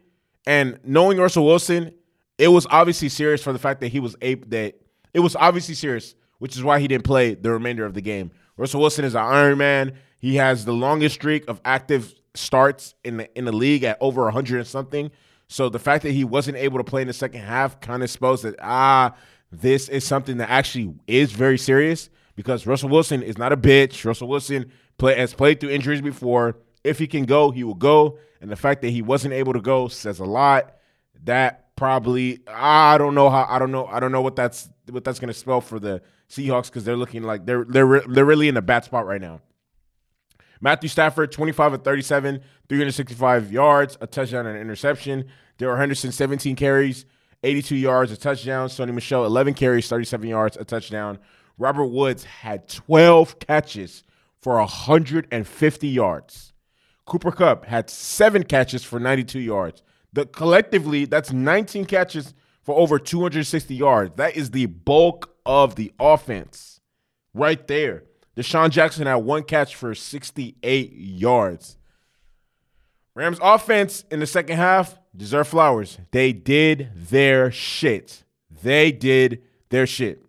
and 0.47 0.81
knowing 0.83 1.19
Russell 1.19 1.47
Wilson, 1.47 1.95
it 2.39 2.49
was 2.49 2.67
obviously 2.69 3.09
serious 3.09 3.41
for 3.41 3.53
the 3.53 3.61
fact 3.61 3.81
that 3.83 3.89
he 3.89 4.01
was 4.01 4.17
able 4.21 4.49
that 4.49 4.75
it 5.15 5.21
was 5.21 5.37
obviously 5.37 5.75
serious, 5.75 6.15
which 6.39 6.57
is 6.57 6.63
why 6.63 6.81
he 6.81 6.89
didn't 6.89 7.05
play 7.05 7.35
the 7.35 7.51
remainder 7.51 7.85
of 7.85 7.95
the 7.95 8.01
game. 8.01 8.31
Russell 8.57 8.81
Wilson 8.81 9.05
is 9.05 9.15
an 9.15 9.23
Iron 9.23 9.59
Man. 9.59 9.93
He 10.19 10.37
has 10.37 10.65
the 10.65 10.73
longest 10.73 11.17
streak 11.17 11.49
of 11.49 11.61
active 11.65 12.15
starts 12.35 12.95
in 13.05 13.19
the 13.19 13.39
in 13.39 13.45
the 13.45 13.53
league 13.53 13.85
at 13.85 13.99
over 14.01 14.23
100 14.25 14.59
and 14.59 14.67
something. 14.67 15.11
So 15.49 15.69
the 15.69 15.79
fact 15.79 16.03
that 16.05 16.13
he 16.13 16.25
wasn't 16.25 16.57
able 16.57 16.79
to 16.79 16.85
play 16.85 17.03
in 17.03 17.09
the 17.09 17.13
second 17.13 17.43
half 17.43 17.81
kind 17.81 18.03
of 18.03 18.11
spells 18.11 18.43
that 18.43 18.57
ah, 18.61 19.15
this 19.51 19.89
is 19.89 20.05
something 20.05 20.39
that 20.39 20.49
actually 20.49 20.95
is 21.07 21.33
very 21.33 21.59
serious 21.59 22.09
because 22.37 22.67
Russell 22.67 22.89
Wilson 22.89 23.23
is 23.23 23.37
not 23.37 23.53
a 23.53 23.57
bitch. 23.57 24.05
Russell 24.05 24.29
Wilson 24.29 24.73
play, 24.97 25.17
has 25.19 25.35
played 25.35 25.61
through 25.61 25.71
injuries 25.71 26.01
before. 26.01 26.57
If 26.85 26.99
he 26.99 27.07
can 27.07 27.25
go, 27.25 27.51
he 27.51 27.65
will 27.65 27.75
go. 27.75 28.19
And 28.41 28.51
the 28.51 28.57
fact 28.57 28.83
that 28.83 28.91
he 28.91 29.03
wasn't 29.03 29.35
able 29.35 29.53
to 29.53 29.61
go 29.61 29.89
says 29.89 30.19
a 30.19 30.25
lot. 30.25 30.75
That 31.25 31.77
probably 31.77 32.41
I 32.49 32.99
don't 32.99 33.15
know 33.15 33.29
how 33.31 33.47
I 33.49 33.59
don't 33.59 33.73
know 33.73 33.87
I 33.87 34.01
don't 34.01 34.13
know 34.13 34.23
what 34.23 34.37
that's 34.37 34.69
what 34.93 35.05
that's 35.05 35.19
going 35.19 35.29
to 35.29 35.35
spell 35.35 35.61
for 35.61 35.79
the 35.79 36.03
Seahawks 36.29 36.67
because 36.67 36.85
they're 36.85 36.97
looking 36.97 37.23
like 37.23 37.47
they're 37.47 37.65
they're 37.65 38.01
they're 38.01 38.25
really 38.25 38.49
in 38.49 38.57
a 38.57 38.63
bad 38.63 38.85
spot 38.85 39.07
right 39.07 39.21
now. 39.21 39.41
Matthew 40.61 40.89
Stafford, 40.89 41.33
25 41.33 41.73
of 41.73 41.83
37, 41.83 42.41
365 42.69 43.51
yards, 43.53 43.99
a 44.01 44.07
touchdown 44.07 44.47
and 44.47 44.55
an 44.55 44.63
interception. 44.63 45.27
Darrell 45.59 45.77
Henderson, 45.77 46.13
17 46.13 46.55
carries, 46.55 47.05
82 47.43 47.75
yards, 47.75 48.13
a 48.13 48.17
touchdown. 48.17 48.69
Sony 48.69 48.95
Michel, 48.95 49.25
11 49.25 49.55
carries, 49.55 49.89
37 49.89 50.29
yards, 50.29 50.57
a 50.57 50.65
touchdown. 50.65 51.19
Robert 51.59 51.87
Woods 51.87 52.23
had 52.25 52.69
12 52.69 53.41
catches 53.41 54.05
for 54.41 54.55
150 54.57 55.89
yards. 55.89 56.53
Cooper 57.07 57.33
Kupp 57.33 57.65
had 57.65 57.91
seven 57.91 58.45
catches 58.45 58.85
for 58.85 59.01
92 59.01 59.41
yards. 59.41 59.83
The 60.13 60.27
collectively, 60.27 61.07
that's 61.07 61.33
19 61.33 61.87
catches 61.87 62.35
for 62.63 62.77
over 62.77 62.99
260 62.99 63.75
yards. 63.75 64.17
That 64.17 64.37
is 64.37 64.51
the 64.51 64.67
bulk 64.67 65.35
of 65.45 65.75
the 65.75 65.93
offense 65.99 66.81
right 67.35 67.67
there. 67.67 68.05
DeSean 68.37 68.71
Jackson 68.71 69.07
had 69.07 69.17
one 69.17 69.43
catch 69.43 69.75
for 69.75 69.95
68 69.95 70.93
yards. 70.93 71.77
Rams 73.15 73.39
offense 73.43 74.05
in 74.11 74.21
the 74.21 74.27
second 74.27 74.57
half 74.57 74.99
deserve 75.15 75.49
flowers. 75.49 75.99
They 76.13 76.33
did 76.33 76.91
their 76.95 77.51
shit. 77.51 78.25
They 78.63 78.91
did 78.91 79.43
their 79.69 79.87
shit. 79.87 80.25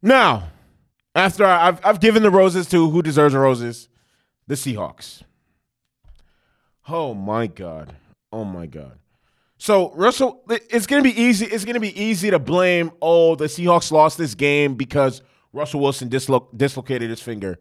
Now, 0.00 0.50
after 1.14 1.44
I've, 1.44 1.84
I've 1.84 2.00
given 2.00 2.22
the 2.22 2.30
roses 2.30 2.68
to 2.68 2.90
who 2.90 3.02
deserves 3.02 3.34
the 3.34 3.40
roses, 3.40 3.88
the 4.46 4.54
Seahawks. 4.54 5.22
Oh 6.88 7.12
my 7.12 7.48
God. 7.48 7.96
Oh 8.32 8.44
my 8.44 8.66
God. 8.66 8.98
So 9.58 9.92
Russell, 9.94 10.42
it's 10.48 10.86
gonna 10.86 11.02
be 11.02 11.20
easy. 11.20 11.46
It's 11.46 11.64
gonna 11.64 11.80
be 11.80 12.00
easy 12.00 12.30
to 12.30 12.38
blame. 12.38 12.92
Oh, 13.02 13.34
the 13.34 13.46
Seahawks 13.46 13.90
lost 13.90 14.16
this 14.16 14.34
game 14.34 14.76
because 14.76 15.20
Russell 15.52 15.80
Wilson 15.80 16.08
dislo- 16.08 16.46
dislocated 16.56 17.10
his 17.10 17.20
finger. 17.20 17.58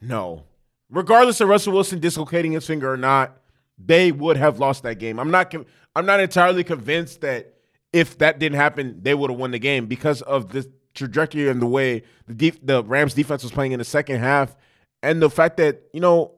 No. 0.00 0.44
Regardless 0.88 1.40
of 1.40 1.48
Russell 1.48 1.72
Wilson 1.72 1.98
dislocating 1.98 2.52
his 2.52 2.66
finger 2.66 2.92
or 2.92 2.96
not, 2.96 3.38
they 3.76 4.12
would 4.12 4.36
have 4.36 4.60
lost 4.60 4.84
that 4.84 4.98
game. 4.98 5.18
I'm 5.18 5.30
not 5.30 5.52
I'm 5.96 6.06
not 6.06 6.20
entirely 6.20 6.62
convinced 6.64 7.22
that 7.22 7.54
if 7.92 8.18
that 8.18 8.38
didn't 8.38 8.56
happen, 8.56 9.00
they 9.02 9.14
would 9.14 9.30
have 9.30 9.38
won 9.38 9.50
the 9.50 9.58
game 9.58 9.86
because 9.86 10.22
of 10.22 10.52
the 10.52 10.70
trajectory 10.94 11.48
and 11.48 11.60
the 11.60 11.66
way 11.66 12.04
the 12.26 12.34
def- 12.34 12.64
the 12.64 12.84
Rams 12.84 13.14
defense 13.14 13.42
was 13.42 13.52
playing 13.52 13.72
in 13.72 13.78
the 13.78 13.84
second 13.84 14.20
half, 14.20 14.54
and 15.02 15.20
the 15.20 15.28
fact 15.30 15.56
that 15.56 15.82
you 15.92 16.00
know 16.00 16.32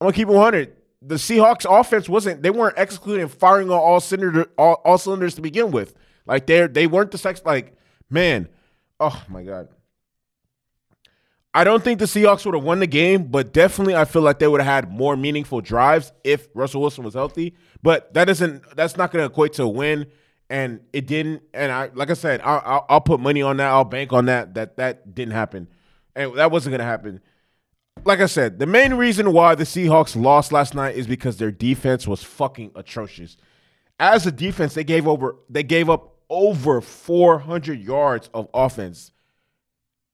I'm 0.00 0.06
gonna 0.06 0.12
keep 0.12 0.28
it 0.28 0.32
100. 0.32 0.76
The 1.04 1.16
Seahawks 1.16 1.66
offense 1.68 2.08
wasn't 2.08 2.42
they 2.42 2.50
weren't 2.50 2.78
executing 2.78 3.28
firing 3.28 3.70
on 3.70 3.78
all 3.78 4.00
cylinder 4.00 4.46
all, 4.56 4.74
all 4.84 4.98
cylinders 4.98 5.34
to 5.34 5.42
begin 5.42 5.70
with. 5.70 5.94
Like 6.26 6.46
they 6.46 6.66
they 6.66 6.86
weren't 6.86 7.10
the 7.10 7.18
sex 7.18 7.42
like 7.44 7.76
man. 8.08 8.48
Oh 9.00 9.22
my 9.28 9.42
god. 9.42 9.68
I 11.54 11.64
don't 11.64 11.84
think 11.84 11.98
the 11.98 12.06
Seahawks 12.06 12.46
would 12.46 12.54
have 12.54 12.64
won 12.64 12.80
the 12.80 12.86
game, 12.86 13.24
but 13.24 13.52
definitely 13.52 13.94
I 13.94 14.06
feel 14.06 14.22
like 14.22 14.38
they 14.38 14.48
would 14.48 14.62
have 14.62 14.84
had 14.84 14.90
more 14.90 15.16
meaningful 15.16 15.60
drives 15.60 16.10
if 16.24 16.48
Russell 16.54 16.80
Wilson 16.80 17.04
was 17.04 17.12
healthy. 17.12 17.54
But 17.82 18.14
that 18.14 18.24
doesn't 18.24 18.64
that's 18.74 18.96
not 18.96 19.10
going 19.10 19.22
to 19.22 19.30
equate 19.30 19.52
to 19.54 19.64
a 19.64 19.68
win 19.68 20.06
and 20.52 20.80
it 20.92 21.06
didn't. 21.06 21.42
And 21.54 21.72
I, 21.72 21.90
like 21.94 22.10
I 22.10 22.14
said, 22.14 22.42
I'll, 22.44 22.62
I'll, 22.64 22.86
I'll 22.90 23.00
put 23.00 23.18
money 23.20 23.40
on 23.40 23.56
that. 23.56 23.68
I'll 23.68 23.84
bank 23.84 24.12
on 24.12 24.26
that. 24.26 24.54
That 24.54 24.76
that 24.76 25.14
didn't 25.14 25.32
happen, 25.32 25.66
and 26.14 26.36
that 26.36 26.50
wasn't 26.50 26.74
gonna 26.74 26.84
happen. 26.84 27.20
Like 28.04 28.20
I 28.20 28.26
said, 28.26 28.58
the 28.58 28.66
main 28.66 28.94
reason 28.94 29.32
why 29.32 29.54
the 29.54 29.64
Seahawks 29.64 30.20
lost 30.20 30.50
last 30.50 30.74
night 30.74 30.96
is 30.96 31.06
because 31.06 31.36
their 31.36 31.52
defense 31.52 32.06
was 32.06 32.22
fucking 32.22 32.72
atrocious. 32.74 33.36
As 34.00 34.26
a 34.26 34.32
defense, 34.32 34.74
they 34.74 34.82
gave 34.82 35.06
over 35.06 35.36
they 35.48 35.62
gave 35.62 35.88
up 35.88 36.16
over 36.28 36.80
400 36.80 37.78
yards 37.78 38.28
of 38.34 38.48
offense. 38.52 39.12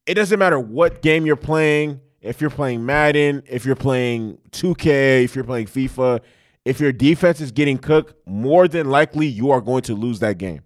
It 0.04 0.14
doesn't 0.14 0.38
matter 0.38 0.60
what 0.60 1.00
game 1.00 1.24
you're 1.24 1.36
playing. 1.36 2.00
If 2.20 2.40
you're 2.40 2.50
playing 2.50 2.84
Madden, 2.84 3.44
if 3.48 3.64
you're 3.64 3.76
playing 3.76 4.38
2K, 4.50 5.24
if 5.24 5.34
you're 5.34 5.44
playing 5.44 5.66
FIFA, 5.66 6.20
if 6.64 6.80
your 6.80 6.92
defense 6.92 7.40
is 7.40 7.52
getting 7.52 7.78
cooked, 7.78 8.14
more 8.26 8.68
than 8.68 8.90
likely 8.90 9.26
you 9.26 9.50
are 9.50 9.60
going 9.60 9.82
to 9.82 9.94
lose 9.94 10.18
that 10.18 10.36
game. 10.36 10.62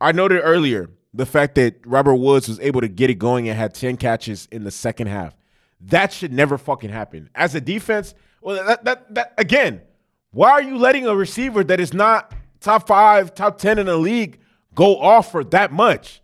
I 0.00 0.12
noted 0.12 0.42
earlier 0.42 0.90
the 1.14 1.26
fact 1.26 1.54
that 1.54 1.84
Robert 1.86 2.16
Woods 2.16 2.46
was 2.46 2.60
able 2.60 2.82
to 2.82 2.88
get 2.88 3.10
it 3.10 3.14
going 3.14 3.48
and 3.48 3.58
had 3.58 3.74
10 3.74 3.96
catches 3.96 4.46
in 4.52 4.62
the 4.62 4.70
second 4.70 5.06
half. 5.06 5.34
That 5.80 6.12
should 6.12 6.32
never 6.32 6.58
fucking 6.58 6.90
happen. 6.90 7.30
As 7.34 7.54
a 7.54 7.60
defense, 7.60 8.14
well, 8.40 8.64
that, 8.64 8.84
that, 8.84 9.14
that 9.14 9.34
again, 9.38 9.82
why 10.30 10.50
are 10.50 10.62
you 10.62 10.78
letting 10.78 11.06
a 11.06 11.14
receiver 11.14 11.64
that 11.64 11.80
is 11.80 11.92
not 11.92 12.32
top 12.60 12.86
five, 12.86 13.34
top 13.34 13.58
10 13.58 13.78
in 13.78 13.86
the 13.86 13.96
league 13.96 14.38
go 14.74 14.98
off 14.98 15.30
for 15.32 15.44
that 15.44 15.72
much? 15.72 16.20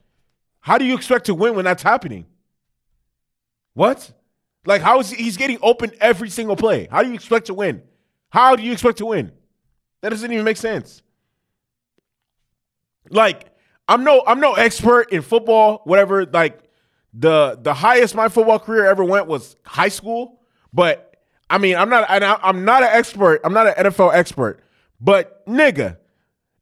How 0.60 0.78
do 0.78 0.84
you 0.84 0.94
expect 0.94 1.26
to 1.26 1.34
win 1.34 1.54
when 1.54 1.64
that's 1.64 1.82
happening? 1.82 2.26
What? 3.74 4.12
Like, 4.64 4.82
how 4.82 5.00
is 5.00 5.10
he, 5.10 5.24
he's 5.24 5.36
getting 5.36 5.58
open 5.62 5.92
every 6.00 6.30
single 6.30 6.56
play? 6.56 6.88
How 6.90 7.02
do 7.02 7.08
you 7.08 7.14
expect 7.14 7.46
to 7.46 7.54
win? 7.54 7.82
How 8.30 8.54
do 8.56 8.62
you 8.62 8.72
expect 8.72 8.98
to 8.98 9.06
win? 9.06 9.32
That 10.00 10.10
doesn't 10.10 10.32
even 10.32 10.44
make 10.44 10.56
sense. 10.56 11.02
Like, 13.10 13.46
I'm 13.88 14.04
no 14.04 14.22
I'm 14.26 14.40
no 14.40 14.54
expert 14.54 15.12
in 15.12 15.22
football, 15.22 15.82
whatever. 15.84 16.24
Like 16.24 16.60
the 17.12 17.58
the 17.60 17.74
highest 17.74 18.14
my 18.14 18.28
football 18.28 18.58
career 18.58 18.86
ever 18.86 19.04
went 19.04 19.26
was 19.26 19.56
high 19.64 19.88
school, 19.88 20.40
but 20.72 21.16
I 21.50 21.58
mean, 21.58 21.76
I'm 21.76 21.90
not 21.90 22.06
I'm 22.08 22.64
not 22.64 22.82
an 22.82 22.88
expert. 22.92 23.40
I'm 23.44 23.52
not 23.52 23.66
an 23.66 23.86
NFL 23.86 24.14
expert, 24.14 24.60
but 25.00 25.46
nigga, 25.46 25.98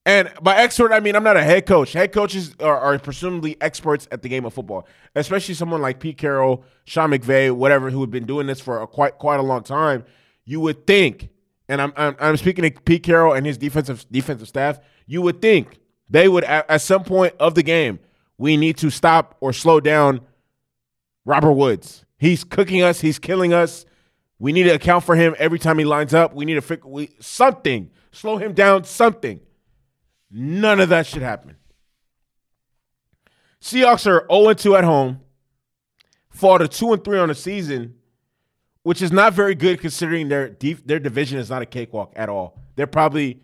and 0.05 0.33
by 0.43 0.57
expert, 0.57 0.93
I 0.93 1.01
mean 1.01 1.15
I'm 1.15 1.23
not 1.23 1.37
a 1.37 1.43
head 1.43 1.67
coach. 1.67 1.93
Head 1.93 2.13
coaches 2.13 2.57
are, 2.61 2.79
are, 2.79 2.99
presumably 2.99 3.57
experts 3.61 4.09
at 4.11 4.23
the 4.23 4.29
game 4.29 4.45
of 4.45 4.53
football, 4.55 4.89
especially 5.15 5.55
someone 5.55 5.81
like 5.81 6.01
Pete 6.01 6.19
Carroll, 6.19 6.65
Sean 6.85 7.11
McVay, 7.11 7.53
whatever, 7.53 7.91
who 7.91 8.01
have 8.01 8.11
been 8.11 8.27
doing 8.27 8.47
this 8.47 8.61
for 8.61 8.83
a 8.83 8.87
quite 8.87 9.19
quite 9.19 9.39
a 9.39 9.45
long 9.45 9.63
time. 9.63 10.05
You 10.45 10.61
would 10.61 10.87
think 10.87 11.31
and 11.71 11.81
I'm, 11.81 11.93
I'm, 11.97 12.17
I'm 12.19 12.37
speaking 12.37 12.65
to 12.65 12.81
Pete 12.83 13.05
Carroll 13.05 13.33
and 13.33 13.47
his 13.47 13.57
defensive 13.57 14.05
defensive 14.11 14.49
staff. 14.49 14.81
You 15.07 15.23
would 15.23 15.41
think 15.41 15.79
they 16.11 16.29
would 16.29 16.43
at, 16.43 16.69
at 16.69 16.83
some 16.83 17.05
point 17.05 17.35
of 17.39 17.55
the 17.55 17.63
game 17.63 18.01
we 18.39 18.57
need 18.57 18.77
to 18.79 18.91
stop 18.91 19.37
or 19.41 19.53
slow 19.53 19.79
down 19.79 20.21
Robert 21.25 21.53
Woods. 21.53 22.05
He's 22.19 22.45
cooking 22.45 22.83
us. 22.83 23.01
He's 23.01 23.19
killing 23.19 23.53
us. 23.53 23.87
We 24.39 24.53
need 24.53 24.65
to 24.65 24.71
account 24.71 25.05
for 25.05 25.17
him 25.17 25.35
every 25.39 25.59
time 25.59 25.79
he 25.79 25.85
lines 25.85 26.15
up. 26.15 26.35
We 26.35 26.45
need 26.45 26.55
to 26.55 26.63
fix 26.63 26.85
we, 26.85 27.11
something. 27.21 27.91
Slow 28.13 28.39
him 28.39 28.53
down. 28.53 28.85
Something. 28.85 29.41
None 30.31 30.81
of 30.81 30.89
that 30.89 31.07
should 31.07 31.23
happen. 31.23 31.57
Seahawks 33.61 34.07
are 34.07 34.27
0 34.31 34.55
2 34.55 34.77
at 34.77 34.85
home. 34.85 35.21
Fall 36.31 36.59
to 36.59 36.69
2 36.69 36.95
and 36.95 37.05
3 37.05 37.19
on 37.19 37.29
the 37.29 37.35
season 37.35 37.97
which 38.83 39.03
is 39.03 39.13
not 39.13 39.35
very 39.35 39.55
good 39.55 39.81
considering 39.81 40.29
their 40.29 40.49
deep, 40.49 40.87
their 40.87 40.99
division 40.99 41.39
is 41.39 41.51
not 41.51 41.63
a 41.63 41.67
cakewalk 41.67 42.13
at 42.17 42.29
all. 42.29 42.59
They're 42.77 42.87
probably 42.87 43.43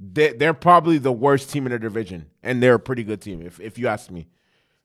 they, 0.00 0.32
they're 0.32 0.54
probably 0.54 0.98
the 0.98 1.12
worst 1.12 1.50
team 1.50 1.66
in 1.66 1.70
their 1.70 1.78
division, 1.78 2.26
and 2.42 2.62
they're 2.62 2.74
a 2.74 2.80
pretty 2.80 3.04
good 3.04 3.20
team 3.20 3.42
if 3.42 3.60
if 3.60 3.78
you 3.78 3.88
ask 3.88 4.10
me. 4.10 4.28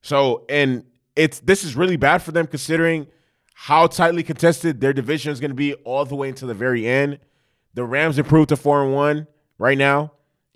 So, 0.01 0.45
and 0.49 0.83
it's 1.15 1.39
this 1.39 1.63
is 1.63 1.75
really 1.75 1.97
bad 1.97 2.21
for 2.21 2.31
them 2.31 2.47
considering 2.47 3.07
how 3.53 3.87
tightly 3.87 4.21
contested 4.21 4.81
their 4.81 4.93
division 4.93 5.31
is 5.31 5.39
going 5.39 5.51
to 5.51 5.55
be 5.55 5.73
all 5.85 6.05
the 6.05 6.15
way 6.15 6.29
until 6.29 6.47
the 6.47 6.53
very 6.53 6.85
end. 6.85 7.19
The 7.73 7.85
Rams 7.85 8.17
improved 8.17 8.49
to 8.49 8.57
four 8.57 8.83
and 8.83 8.93
one 8.93 9.27
right 9.57 9.77
now. 9.77 10.11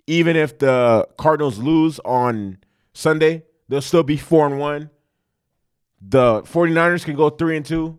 Even 0.06 0.36
if 0.36 0.58
the 0.58 1.08
Cardinals 1.16 1.58
lose 1.58 1.98
on 2.00 2.58
Sunday, 2.92 3.44
they'll 3.68 3.80
still 3.80 4.02
be 4.02 4.16
four 4.16 4.46
and 4.46 4.58
one. 4.58 4.90
The 6.02 6.42
49ers 6.42 7.04
can 7.04 7.14
go 7.16 7.30
three 7.30 7.56
and 7.56 7.64
two 7.64 7.98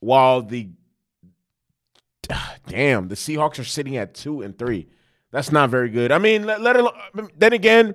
while 0.00 0.42
the 0.42 0.70
damn 2.66 3.08
the 3.08 3.14
Seahawks 3.14 3.58
are 3.58 3.64
sitting 3.64 3.96
at 3.96 4.14
two 4.14 4.42
and 4.42 4.58
three. 4.58 4.88
That's 5.32 5.52
not 5.52 5.70
very 5.70 5.90
good. 5.90 6.12
I 6.12 6.18
mean, 6.18 6.44
let, 6.44 6.60
let 6.60 6.76
it, 6.76 6.84
then 7.38 7.52
again, 7.52 7.94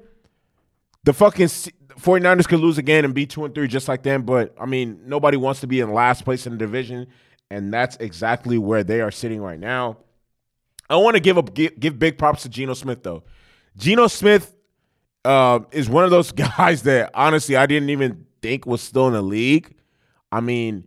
the 1.03 1.13
fucking 1.13 1.49
49ers 1.99 2.47
could 2.47 2.59
lose 2.59 2.77
again 2.77 3.05
and 3.05 3.13
be 3.13 3.25
two 3.25 3.45
and 3.45 3.53
three 3.53 3.67
just 3.67 3.87
like 3.87 4.03
them. 4.03 4.23
But 4.23 4.55
I 4.59 4.65
mean, 4.65 5.01
nobody 5.05 5.37
wants 5.37 5.61
to 5.61 5.67
be 5.67 5.79
in 5.79 5.93
last 5.93 6.23
place 6.23 6.45
in 6.45 6.53
the 6.53 6.57
division, 6.57 7.07
and 7.49 7.73
that's 7.73 7.95
exactly 7.97 8.57
where 8.57 8.83
they 8.83 9.01
are 9.01 9.11
sitting 9.11 9.41
right 9.41 9.59
now. 9.59 9.97
I 10.89 10.97
want 10.97 11.15
to 11.15 11.19
give 11.19 11.37
up 11.37 11.53
give, 11.53 11.79
give 11.79 11.97
big 11.97 12.17
props 12.17 12.43
to 12.43 12.49
Geno 12.49 12.73
Smith 12.73 13.03
though. 13.03 13.23
Geno 13.77 14.07
Smith 14.07 14.55
uh, 15.23 15.59
is 15.71 15.89
one 15.89 16.03
of 16.03 16.11
those 16.11 16.31
guys 16.57 16.83
that 16.83 17.11
honestly 17.13 17.55
I 17.55 17.65
didn't 17.65 17.89
even 17.89 18.25
think 18.41 18.65
was 18.65 18.81
still 18.81 19.07
in 19.07 19.13
the 19.13 19.21
league. 19.21 19.73
I 20.31 20.41
mean, 20.41 20.85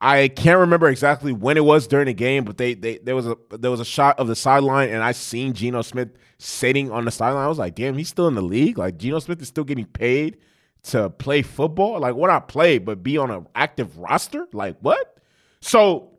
I 0.00 0.28
can't 0.28 0.58
remember 0.58 0.88
exactly 0.88 1.32
when 1.32 1.58
it 1.58 1.64
was 1.64 1.86
during 1.86 2.06
the 2.06 2.14
game, 2.14 2.44
but 2.44 2.56
they, 2.56 2.72
they 2.72 2.98
there 2.98 3.14
was 3.14 3.26
a 3.26 3.36
there 3.50 3.70
was 3.70 3.80
a 3.80 3.84
shot 3.84 4.18
of 4.18 4.28
the 4.28 4.36
sideline, 4.36 4.88
and 4.88 5.02
I 5.02 5.12
seen 5.12 5.52
Geno 5.52 5.82
Smith 5.82 6.08
sitting 6.38 6.90
on 6.90 7.04
the 7.04 7.10
sideline. 7.10 7.44
I 7.44 7.48
was 7.48 7.58
like, 7.58 7.74
damn, 7.74 7.98
he's 7.98 8.08
still 8.08 8.26
in 8.26 8.34
the 8.34 8.42
league. 8.42 8.78
Like 8.78 8.96
Geno 8.96 9.18
Smith 9.18 9.42
is 9.42 9.48
still 9.48 9.64
getting 9.64 9.84
paid 9.84 10.38
to 10.84 11.10
play 11.10 11.42
football. 11.42 12.00
Like, 12.00 12.14
what 12.14 12.28
not 12.28 12.48
play, 12.48 12.78
but 12.78 13.02
be 13.02 13.18
on 13.18 13.30
an 13.30 13.46
active 13.54 13.98
roster? 13.98 14.48
Like 14.54 14.78
what? 14.80 15.18
So, 15.60 16.12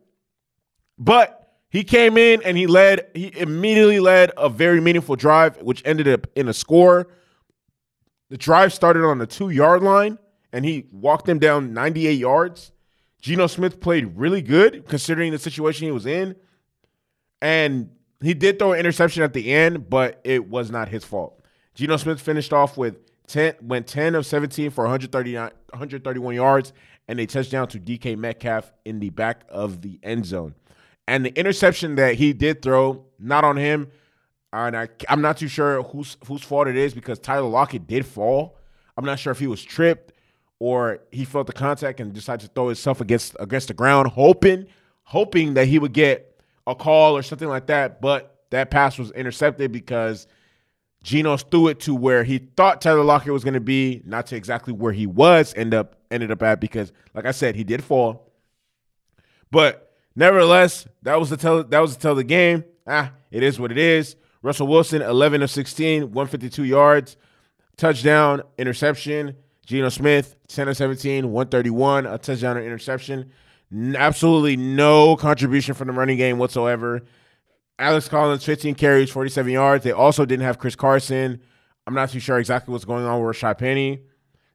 but 0.96 1.56
he 1.68 1.82
came 1.82 2.16
in 2.16 2.40
and 2.44 2.56
he 2.56 2.68
led. 2.68 3.08
He 3.14 3.36
immediately 3.36 3.98
led 3.98 4.30
a 4.36 4.48
very 4.48 4.80
meaningful 4.80 5.16
drive, 5.16 5.60
which 5.60 5.82
ended 5.84 6.06
up 6.06 6.28
in 6.36 6.46
a 6.46 6.54
score. 6.54 7.08
The 8.30 8.38
drive 8.38 8.72
started 8.72 9.04
on 9.04 9.18
the 9.18 9.26
two 9.26 9.50
yard 9.50 9.82
line, 9.82 10.20
and 10.52 10.64
he 10.64 10.86
walked 10.92 11.26
them 11.26 11.40
down 11.40 11.74
98 11.74 12.12
yards 12.12 12.70
Geno 13.22 13.46
Smith 13.46 13.80
played 13.80 14.16
really 14.16 14.42
good 14.42 14.86
considering 14.88 15.30
the 15.30 15.38
situation 15.38 15.86
he 15.86 15.92
was 15.92 16.06
in. 16.06 16.36
And 17.40 17.90
he 18.20 18.34
did 18.34 18.58
throw 18.58 18.72
an 18.72 18.80
interception 18.80 19.22
at 19.22 19.32
the 19.32 19.52
end, 19.52 19.88
but 19.88 20.20
it 20.24 20.48
was 20.48 20.70
not 20.70 20.88
his 20.88 21.04
fault. 21.04 21.40
Geno 21.74 21.96
Smith 21.96 22.20
finished 22.20 22.52
off 22.52 22.76
with 22.76 22.98
10 23.28 23.54
went 23.62 23.86
10 23.86 24.16
of 24.16 24.26
17 24.26 24.70
for 24.70 24.84
139 24.84 25.50
131 25.70 26.34
yards 26.34 26.72
and 27.08 27.18
a 27.18 27.26
touchdown 27.26 27.66
to 27.68 27.78
DK 27.78 28.18
Metcalf 28.18 28.72
in 28.84 28.98
the 28.98 29.10
back 29.10 29.44
of 29.48 29.80
the 29.80 29.98
end 30.02 30.26
zone. 30.26 30.54
And 31.06 31.24
the 31.24 31.38
interception 31.38 31.94
that 31.96 32.16
he 32.16 32.32
did 32.32 32.60
throw, 32.60 33.06
not 33.18 33.44
on 33.44 33.56
him, 33.56 33.90
and 34.52 34.76
I, 34.76 34.88
I'm 35.08 35.22
not 35.22 35.38
too 35.38 35.48
sure 35.48 35.82
whose 35.82 36.16
whose 36.26 36.42
fault 36.42 36.68
it 36.68 36.76
is 36.76 36.92
because 36.92 37.18
Tyler 37.18 37.48
Lockett 37.48 37.86
did 37.86 38.04
fall. 38.04 38.58
I'm 38.96 39.04
not 39.04 39.18
sure 39.18 39.30
if 39.30 39.38
he 39.38 39.46
was 39.46 39.62
tripped 39.62 40.11
or 40.62 41.00
he 41.10 41.24
felt 41.24 41.48
the 41.48 41.52
contact 41.52 41.98
and 41.98 42.12
decided 42.12 42.46
to 42.46 42.52
throw 42.54 42.68
himself 42.68 43.00
against 43.00 43.34
against 43.40 43.66
the 43.66 43.74
ground, 43.74 44.06
hoping 44.06 44.64
hoping 45.02 45.54
that 45.54 45.66
he 45.66 45.76
would 45.76 45.92
get 45.92 46.40
a 46.68 46.74
call 46.76 47.16
or 47.16 47.22
something 47.24 47.48
like 47.48 47.66
that. 47.66 48.00
But 48.00 48.44
that 48.50 48.70
pass 48.70 48.96
was 48.96 49.10
intercepted 49.10 49.72
because 49.72 50.28
Geno 51.02 51.36
threw 51.36 51.66
it 51.66 51.80
to 51.80 51.96
where 51.96 52.22
he 52.22 52.38
thought 52.38 52.80
Tyler 52.80 53.02
Lockett 53.02 53.32
was 53.32 53.42
going 53.42 53.54
to 53.54 53.60
be, 53.60 54.02
not 54.04 54.26
to 54.26 54.36
exactly 54.36 54.72
where 54.72 54.92
he 54.92 55.04
was. 55.04 55.52
End 55.56 55.74
up 55.74 55.96
ended 56.12 56.30
up 56.30 56.40
at 56.44 56.60
because, 56.60 56.92
like 57.12 57.26
I 57.26 57.32
said, 57.32 57.56
he 57.56 57.64
did 57.64 57.82
fall. 57.82 58.30
But 59.50 59.92
nevertheless, 60.14 60.86
that 61.02 61.18
was 61.18 61.28
the 61.28 61.36
tell 61.36 61.64
that 61.64 61.80
was 61.80 61.96
the 61.96 62.00
tell 62.00 62.14
the 62.14 62.22
game. 62.22 62.62
Ah, 62.86 63.10
it 63.32 63.42
is 63.42 63.58
what 63.58 63.72
it 63.72 63.78
is. 63.78 64.14
Russell 64.42 64.68
Wilson, 64.68 65.02
11 65.02 65.42
of 65.42 65.50
16, 65.50 66.02
152 66.02 66.62
yards, 66.62 67.16
touchdown, 67.76 68.42
interception. 68.56 69.34
Geno 69.66 69.88
Smith, 69.88 70.36
10 70.48 70.68
of 70.68 70.76
17, 70.76 71.30
131, 71.30 72.06
a 72.06 72.18
touchdown 72.18 72.56
and 72.56 72.66
interception. 72.66 73.30
Absolutely 73.96 74.56
no 74.56 75.16
contribution 75.16 75.74
from 75.74 75.88
the 75.88 75.94
running 75.94 76.18
game 76.18 76.38
whatsoever. 76.38 77.02
Alex 77.78 78.08
Collins, 78.08 78.44
15 78.44 78.74
carries, 78.74 79.10
47 79.10 79.52
yards. 79.52 79.84
They 79.84 79.92
also 79.92 80.24
didn't 80.24 80.44
have 80.44 80.58
Chris 80.58 80.76
Carson. 80.76 81.40
I'm 81.86 81.94
not 81.94 82.10
too 82.10 82.20
sure 82.20 82.38
exactly 82.38 82.72
what's 82.72 82.84
going 82.84 83.04
on 83.04 83.22
with 83.22 83.36
Rashad 83.36 83.58
Penny. 83.58 84.02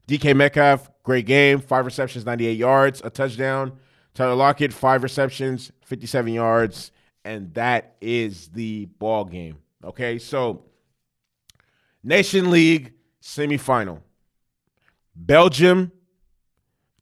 DK 0.06 0.34
Metcalf, 0.34 0.88
great 1.02 1.26
game, 1.26 1.60
five 1.60 1.84
receptions, 1.84 2.24
98 2.24 2.52
yards, 2.56 3.02
a 3.04 3.10
touchdown. 3.10 3.72
Tyler 4.14 4.34
Lockett, 4.34 4.72
five 4.72 5.02
receptions, 5.02 5.70
57 5.84 6.32
yards, 6.32 6.92
and 7.24 7.52
that 7.54 7.96
is 8.00 8.48
the 8.48 8.86
ball 8.98 9.24
game. 9.24 9.58
Okay, 9.84 10.18
so 10.18 10.64
Nation 12.02 12.50
League 12.50 12.94
semifinal. 13.22 14.00
Belgium 15.18 15.90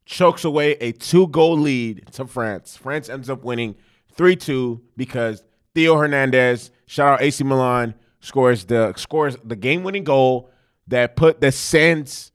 chokes 0.07 0.45
away 0.45 0.73
a 0.81 0.93
two 0.93 1.29
goal 1.29 1.59
lead 1.59 2.07
to 2.13 2.27
France. 2.27 2.77
France 2.77 3.09
ends 3.09 3.29
up 3.29 3.45
winning 3.45 3.77
3 4.15 4.35
2 4.35 4.81
because 4.97 5.45
Theo 5.75 5.97
Hernandez, 5.97 6.71
shout 6.87 7.15
out 7.15 7.23
AC 7.23 7.45
Milan, 7.45 7.95
scores 8.21 8.65
the 8.65 8.95
scores 8.97 9.37
the 9.45 9.57
game 9.57 9.85
winning 9.85 10.05
goal 10.05 10.51
that 10.89 11.17
put 11.17 11.41
that 11.43 11.53
sends 11.53 12.33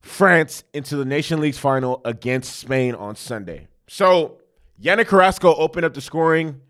France 0.00 0.64
into 0.72 0.96
the 0.96 1.04
Nation 1.04 1.40
League's 1.40 1.58
final 1.58 2.00
against 2.04 2.56
Spain 2.56 2.94
on 2.94 3.14
Sunday. 3.14 3.68
So 3.86 4.38
Yannick 4.82 5.06
Carrasco 5.06 5.54
opened 5.54 5.84
up 5.84 5.94
the 5.94 6.00
scoring. 6.00 6.60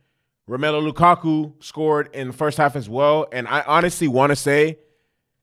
Romelu 0.49 0.93
Lukaku 0.93 1.53
scored 1.63 2.11
in 2.13 2.27
the 2.27 2.33
first 2.33 2.59
half 2.59 2.75
as 2.75 2.89
well. 2.89 3.29
And 3.31 3.47
I 3.47 3.63
honestly 3.63 4.09
want 4.09 4.31
to 4.31 4.37
say 4.37 4.79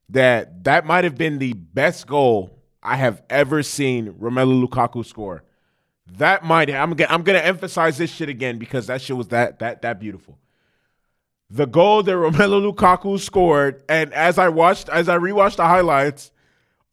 that 0.10 0.64
that 0.64 0.86
might 0.86 1.04
have 1.04 1.18
been 1.18 1.40
the 1.40 1.54
best 1.54 2.08
goal 2.08 2.58
I 2.82 2.96
have 2.96 3.22
ever 3.30 3.64
seen 3.64 4.14
Romelu 4.14 4.66
Lukaku 4.66 5.06
score. 5.06 5.44
That 6.18 6.44
might 6.46 6.70
I'm 6.70 6.94
gonna 6.94 7.12
I'm 7.12 7.24
gonna 7.24 7.40
emphasize 7.40 7.98
this 7.98 8.12
shit 8.12 8.30
again 8.30 8.58
because 8.58 8.88
that 8.88 9.02
shit 9.02 9.18
was 9.18 9.28
that 9.30 9.60
that 9.60 9.82
that 9.82 10.00
beautiful. 10.00 10.38
The 11.50 11.66
goal 11.66 12.04
that 12.04 12.12
Romelu 12.12 12.74
Lukaku 12.74 13.20
scored, 13.20 13.82
and 13.88 14.14
as 14.14 14.38
I 14.38 14.50
watched, 14.50 14.90
as 14.90 15.08
I 15.08 15.18
rewatched 15.18 15.56
the 15.58 15.66
highlights, 15.66 16.32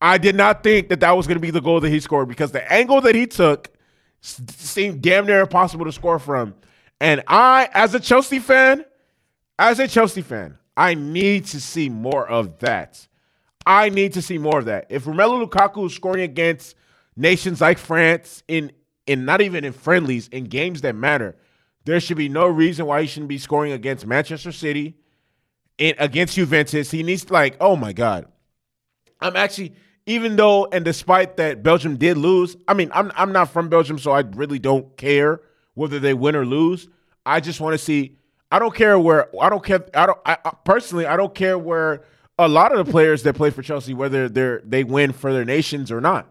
I 0.00 0.18
did 0.18 0.36
not 0.36 0.62
think 0.62 0.90
that 0.90 1.00
that 1.00 1.16
was 1.16 1.26
going 1.26 1.36
to 1.36 1.40
be 1.40 1.50
the 1.50 1.60
goal 1.60 1.80
that 1.80 1.88
he 1.88 1.98
scored 1.98 2.28
because 2.28 2.52
the 2.52 2.72
angle 2.72 3.00
that 3.00 3.14
he 3.14 3.26
took 3.26 3.70
seemed 4.20 5.02
damn 5.02 5.26
near 5.26 5.40
impossible 5.40 5.86
to 5.86 5.92
score 5.92 6.18
from. 6.18 6.54
And 7.00 7.22
I, 7.26 7.68
as 7.72 7.94
a 7.94 8.00
Chelsea 8.00 8.38
fan, 8.38 8.84
as 9.58 9.78
a 9.80 9.88
Chelsea 9.88 10.22
fan, 10.22 10.58
I 10.76 10.94
need 10.94 11.46
to 11.46 11.60
see 11.60 11.88
more 11.88 12.28
of 12.28 12.58
that. 12.60 13.06
I 13.66 13.88
need 13.88 14.12
to 14.14 14.22
see 14.22 14.38
more 14.38 14.58
of 14.58 14.64
that. 14.66 14.86
If 14.90 15.04
Romelu 15.04 15.48
Lukaku 15.48 15.86
is 15.86 15.94
scoring 15.94 16.22
against 16.22 16.74
nations 17.16 17.60
like 17.60 17.78
France 17.78 18.42
in 18.48 18.72
in 19.06 19.24
not 19.24 19.40
even 19.40 19.64
in 19.64 19.72
friendlies 19.72 20.28
in 20.28 20.44
games 20.44 20.80
that 20.80 20.94
matter, 20.94 21.36
there 21.84 22.00
should 22.00 22.16
be 22.16 22.28
no 22.28 22.46
reason 22.46 22.86
why 22.86 23.02
he 23.02 23.06
shouldn't 23.06 23.28
be 23.28 23.38
scoring 23.38 23.72
against 23.72 24.06
Manchester 24.06 24.52
City, 24.52 24.96
in, 25.78 25.94
against 25.98 26.34
Juventus. 26.34 26.90
He 26.90 27.02
needs 27.02 27.24
to 27.26 27.32
like, 27.32 27.56
oh 27.60 27.76
my 27.76 27.92
god, 27.92 28.26
I'm 29.20 29.36
actually 29.36 29.74
even 30.06 30.36
though 30.36 30.66
and 30.66 30.84
despite 30.84 31.36
that 31.38 31.62
Belgium 31.62 31.96
did 31.96 32.16
lose. 32.18 32.56
I 32.68 32.74
mean, 32.74 32.90
I'm 32.94 33.12
I'm 33.14 33.32
not 33.32 33.50
from 33.50 33.68
Belgium, 33.68 33.98
so 33.98 34.10
I 34.12 34.20
really 34.20 34.58
don't 34.58 34.96
care 34.96 35.40
whether 35.74 35.98
they 35.98 36.14
win 36.14 36.36
or 36.36 36.44
lose. 36.44 36.88
I 37.24 37.40
just 37.40 37.60
want 37.60 37.74
to 37.74 37.78
see. 37.78 38.18
I 38.54 38.60
don't 38.60 38.72
care 38.72 38.96
where. 39.00 39.28
I 39.42 39.48
don't 39.48 39.64
care. 39.64 39.84
I 39.94 40.06
don't. 40.06 40.18
I, 40.24 40.38
I, 40.44 40.52
personally, 40.64 41.06
I 41.06 41.16
don't 41.16 41.34
care 41.34 41.58
where 41.58 42.04
a 42.38 42.46
lot 42.46 42.70
of 42.70 42.86
the 42.86 42.88
players 42.88 43.24
that 43.24 43.34
play 43.34 43.50
for 43.50 43.62
Chelsea, 43.62 43.94
whether 43.94 44.28
they're 44.28 44.62
they 44.64 44.84
win 44.84 45.10
for 45.10 45.32
their 45.32 45.44
nations 45.44 45.90
or 45.90 46.00
not, 46.00 46.28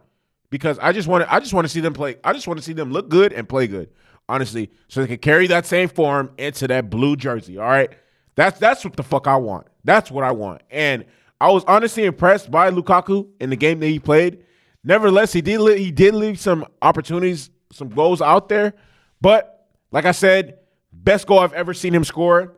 because 0.50 0.80
I 0.80 0.94
just 0.94 1.10
want 1.10 1.25
to. 1.25 1.34
I 1.34 1.42
just 1.42 1.53
want 1.53 1.65
to 1.65 1.70
see 1.70 1.82
them 1.82 1.92
play. 1.92 2.15
I 2.24 2.32
just 2.32 2.48
want 2.48 2.60
to 2.60 2.63
see 2.63 2.72
them 2.72 2.94
look 2.94 3.10
good 3.10 3.34
and 3.34 3.50
play 3.50 3.68
good. 3.68 3.89
Honestly, 4.30 4.72
so 4.88 5.01
they 5.01 5.08
can 5.08 5.18
carry 5.18 5.48
that 5.48 5.66
same 5.66 5.90
form 5.90 6.31
into 6.38 6.66
that 6.70 6.90
blue 6.90 7.18
jersey. 7.18 7.57
All 7.57 7.68
right, 7.68 7.92
that's 8.36 8.57
that's 8.57 8.86
what 8.86 8.96
the 8.96 9.03
fuck 9.03 9.27
I 9.27 9.36
want. 9.36 9.68
That's 9.83 10.09
what 10.09 10.24
I 10.24 10.31
want. 10.31 10.62
And 10.72 11.03
I 11.42 11.51
was 11.51 11.66
honestly 11.66 12.05
impressed 12.05 12.50
by 12.50 12.72
Lukaku 12.72 13.27
in 13.42 13.50
the 13.50 13.57
game 13.57 13.81
that 13.81 13.88
he 13.88 14.00
played. 14.00 14.46
Nevertheless, 14.81 15.33
he 15.33 15.42
did 15.42 15.59
he 15.77 15.92
did 15.92 16.16
leave 16.16 16.40
some 16.40 16.68
opportunities, 16.81 17.50
some 17.74 17.90
goals 17.90 18.22
out 18.22 18.48
there. 18.48 18.75
But 19.20 19.68
like 19.92 20.05
I 20.05 20.14
said, 20.14 20.59
best 21.03 21.27
goal 21.27 21.39
I've 21.39 21.53
ever 21.53 21.74
seen 21.74 21.94
him 21.94 22.03
score. 22.03 22.57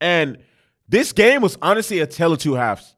And 0.00 0.38
this 0.88 1.12
game 1.12 1.42
was 1.42 1.58
honestly 1.62 2.00
a 2.00 2.06
tale 2.06 2.32
of 2.32 2.38
two 2.38 2.54
halves. 2.54 2.94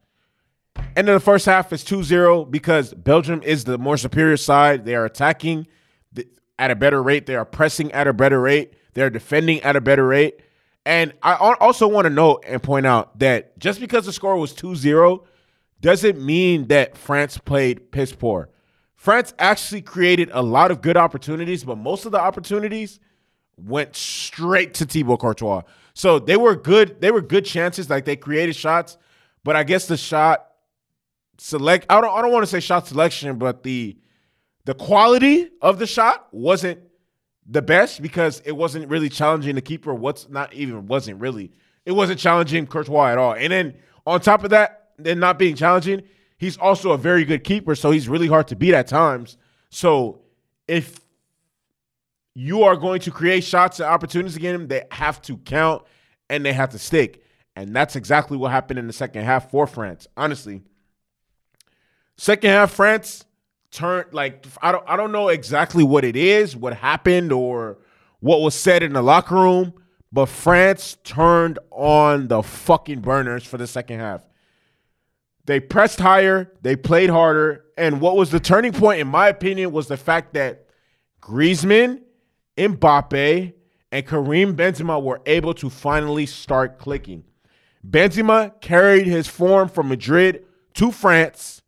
End 0.96 1.08
of 1.08 1.14
the 1.14 1.20
first 1.20 1.46
half 1.46 1.72
is 1.72 1.84
2-0 1.84 2.50
because 2.50 2.94
Belgium 2.94 3.42
is 3.42 3.64
the 3.64 3.78
more 3.78 3.96
superior 3.96 4.36
side. 4.36 4.84
They 4.84 4.94
are 4.94 5.04
attacking 5.04 5.66
at 6.58 6.70
a 6.70 6.76
better 6.76 7.02
rate. 7.02 7.26
They 7.26 7.36
are 7.36 7.44
pressing 7.44 7.92
at 7.92 8.06
a 8.06 8.12
better 8.12 8.40
rate. 8.40 8.74
They're 8.94 9.10
defending 9.10 9.60
at 9.62 9.76
a 9.76 9.80
better 9.80 10.06
rate. 10.06 10.40
And 10.84 11.12
I 11.22 11.54
also 11.60 11.86
want 11.86 12.06
to 12.06 12.10
note 12.10 12.44
and 12.46 12.62
point 12.62 12.86
out 12.86 13.18
that 13.18 13.58
just 13.58 13.78
because 13.80 14.06
the 14.06 14.12
score 14.12 14.36
was 14.36 14.54
2 14.54 14.74
0 14.74 15.24
doesn't 15.80 16.20
mean 16.20 16.68
that 16.68 16.96
France 16.96 17.38
played 17.38 17.92
piss 17.92 18.12
poor. 18.12 18.48
France 18.96 19.34
actually 19.38 19.82
created 19.82 20.30
a 20.32 20.42
lot 20.42 20.70
of 20.70 20.80
good 20.80 20.96
opportunities, 20.96 21.62
but 21.62 21.76
most 21.76 22.06
of 22.06 22.12
the 22.12 22.20
opportunities 22.20 22.98
went 23.58 23.96
straight 23.96 24.74
to 24.74 24.84
Thibaut 24.84 25.20
Courtois. 25.20 25.62
So 25.94 26.18
they 26.18 26.36
were 26.36 26.54
good, 26.54 27.00
they 27.00 27.10
were 27.10 27.20
good 27.20 27.44
chances, 27.44 27.90
like 27.90 28.04
they 28.04 28.16
created 28.16 28.54
shots, 28.54 28.96
but 29.44 29.56
I 29.56 29.64
guess 29.64 29.86
the 29.86 29.96
shot 29.96 30.44
select 31.38 31.86
I 31.88 32.00
don't 32.00 32.16
I 32.16 32.20
don't 32.20 32.32
want 32.32 32.42
to 32.42 32.50
say 32.50 32.60
shot 32.60 32.86
selection, 32.86 33.38
but 33.38 33.62
the 33.62 33.96
the 34.64 34.74
quality 34.74 35.50
of 35.62 35.78
the 35.78 35.86
shot 35.86 36.28
wasn't 36.32 36.80
the 37.46 37.62
best 37.62 38.02
because 38.02 38.42
it 38.44 38.52
wasn't 38.52 38.88
really 38.88 39.08
challenging 39.08 39.54
the 39.54 39.62
keeper. 39.62 39.94
What's 39.94 40.28
not 40.28 40.52
even 40.52 40.86
wasn't 40.86 41.20
really 41.20 41.52
it 41.86 41.92
wasn't 41.92 42.18
challenging 42.18 42.66
Courtois 42.66 43.06
at 43.12 43.18
all. 43.18 43.34
And 43.34 43.50
then 43.52 43.74
on 44.06 44.20
top 44.20 44.44
of 44.44 44.50
that, 44.50 44.90
then 44.98 45.18
not 45.18 45.38
being 45.38 45.54
challenging, 45.54 46.02
he's 46.36 46.58
also 46.58 46.92
a 46.92 46.98
very 46.98 47.24
good 47.24 47.44
keeper, 47.44 47.74
so 47.74 47.90
he's 47.90 48.08
really 48.08 48.26
hard 48.26 48.48
to 48.48 48.56
beat 48.56 48.74
at 48.74 48.86
times. 48.88 49.38
So 49.70 50.20
if 50.66 51.00
you 52.38 52.62
are 52.62 52.76
going 52.76 53.00
to 53.00 53.10
create 53.10 53.42
shots 53.42 53.80
and 53.80 53.88
opportunities 53.88 54.36
again. 54.36 54.68
they 54.68 54.84
have 54.92 55.20
to 55.20 55.36
count 55.38 55.82
and 56.30 56.44
they 56.44 56.52
have 56.52 56.70
to 56.70 56.78
stick. 56.78 57.24
And 57.56 57.74
that's 57.74 57.96
exactly 57.96 58.36
what 58.36 58.52
happened 58.52 58.78
in 58.78 58.86
the 58.86 58.92
second 58.92 59.24
half 59.24 59.50
for 59.50 59.66
France. 59.66 60.06
Honestly, 60.16 60.62
second 62.16 62.50
half 62.50 62.70
France 62.70 63.24
turned 63.72 64.14
like 64.14 64.46
I 64.62 64.70
don't 64.70 64.84
I 64.86 64.96
don't 64.96 65.10
know 65.10 65.30
exactly 65.30 65.82
what 65.82 66.04
it 66.04 66.14
is, 66.14 66.54
what 66.54 66.74
happened 66.74 67.32
or 67.32 67.78
what 68.20 68.40
was 68.40 68.54
said 68.54 68.84
in 68.84 68.92
the 68.92 69.02
locker 69.02 69.34
room, 69.34 69.74
but 70.12 70.26
France 70.26 70.96
turned 71.02 71.58
on 71.72 72.28
the 72.28 72.44
fucking 72.44 73.00
burners 73.00 73.42
for 73.42 73.58
the 73.58 73.66
second 73.66 73.98
half. 73.98 74.24
They 75.44 75.58
pressed 75.58 75.98
higher, 75.98 76.52
they 76.62 76.76
played 76.76 77.10
harder, 77.10 77.64
and 77.76 78.00
what 78.00 78.16
was 78.16 78.30
the 78.30 78.38
turning 78.38 78.72
point 78.72 79.00
in 79.00 79.08
my 79.08 79.26
opinion 79.26 79.72
was 79.72 79.88
the 79.88 79.96
fact 79.96 80.34
that 80.34 80.66
Griezmann, 81.20 82.02
Mbappe, 82.58 83.52
and 83.90 84.06
Karim 84.06 84.56
Benzema 84.56 85.02
were 85.02 85.20
able 85.24 85.54
to 85.54 85.70
finally 85.70 86.26
start 86.26 86.78
clicking. 86.78 87.24
Benzema 87.88 88.60
carried 88.60 89.06
his 89.06 89.26
form 89.26 89.68
from 89.68 89.88
Madrid 89.88 90.44
to 90.74 90.90
France 90.90 91.62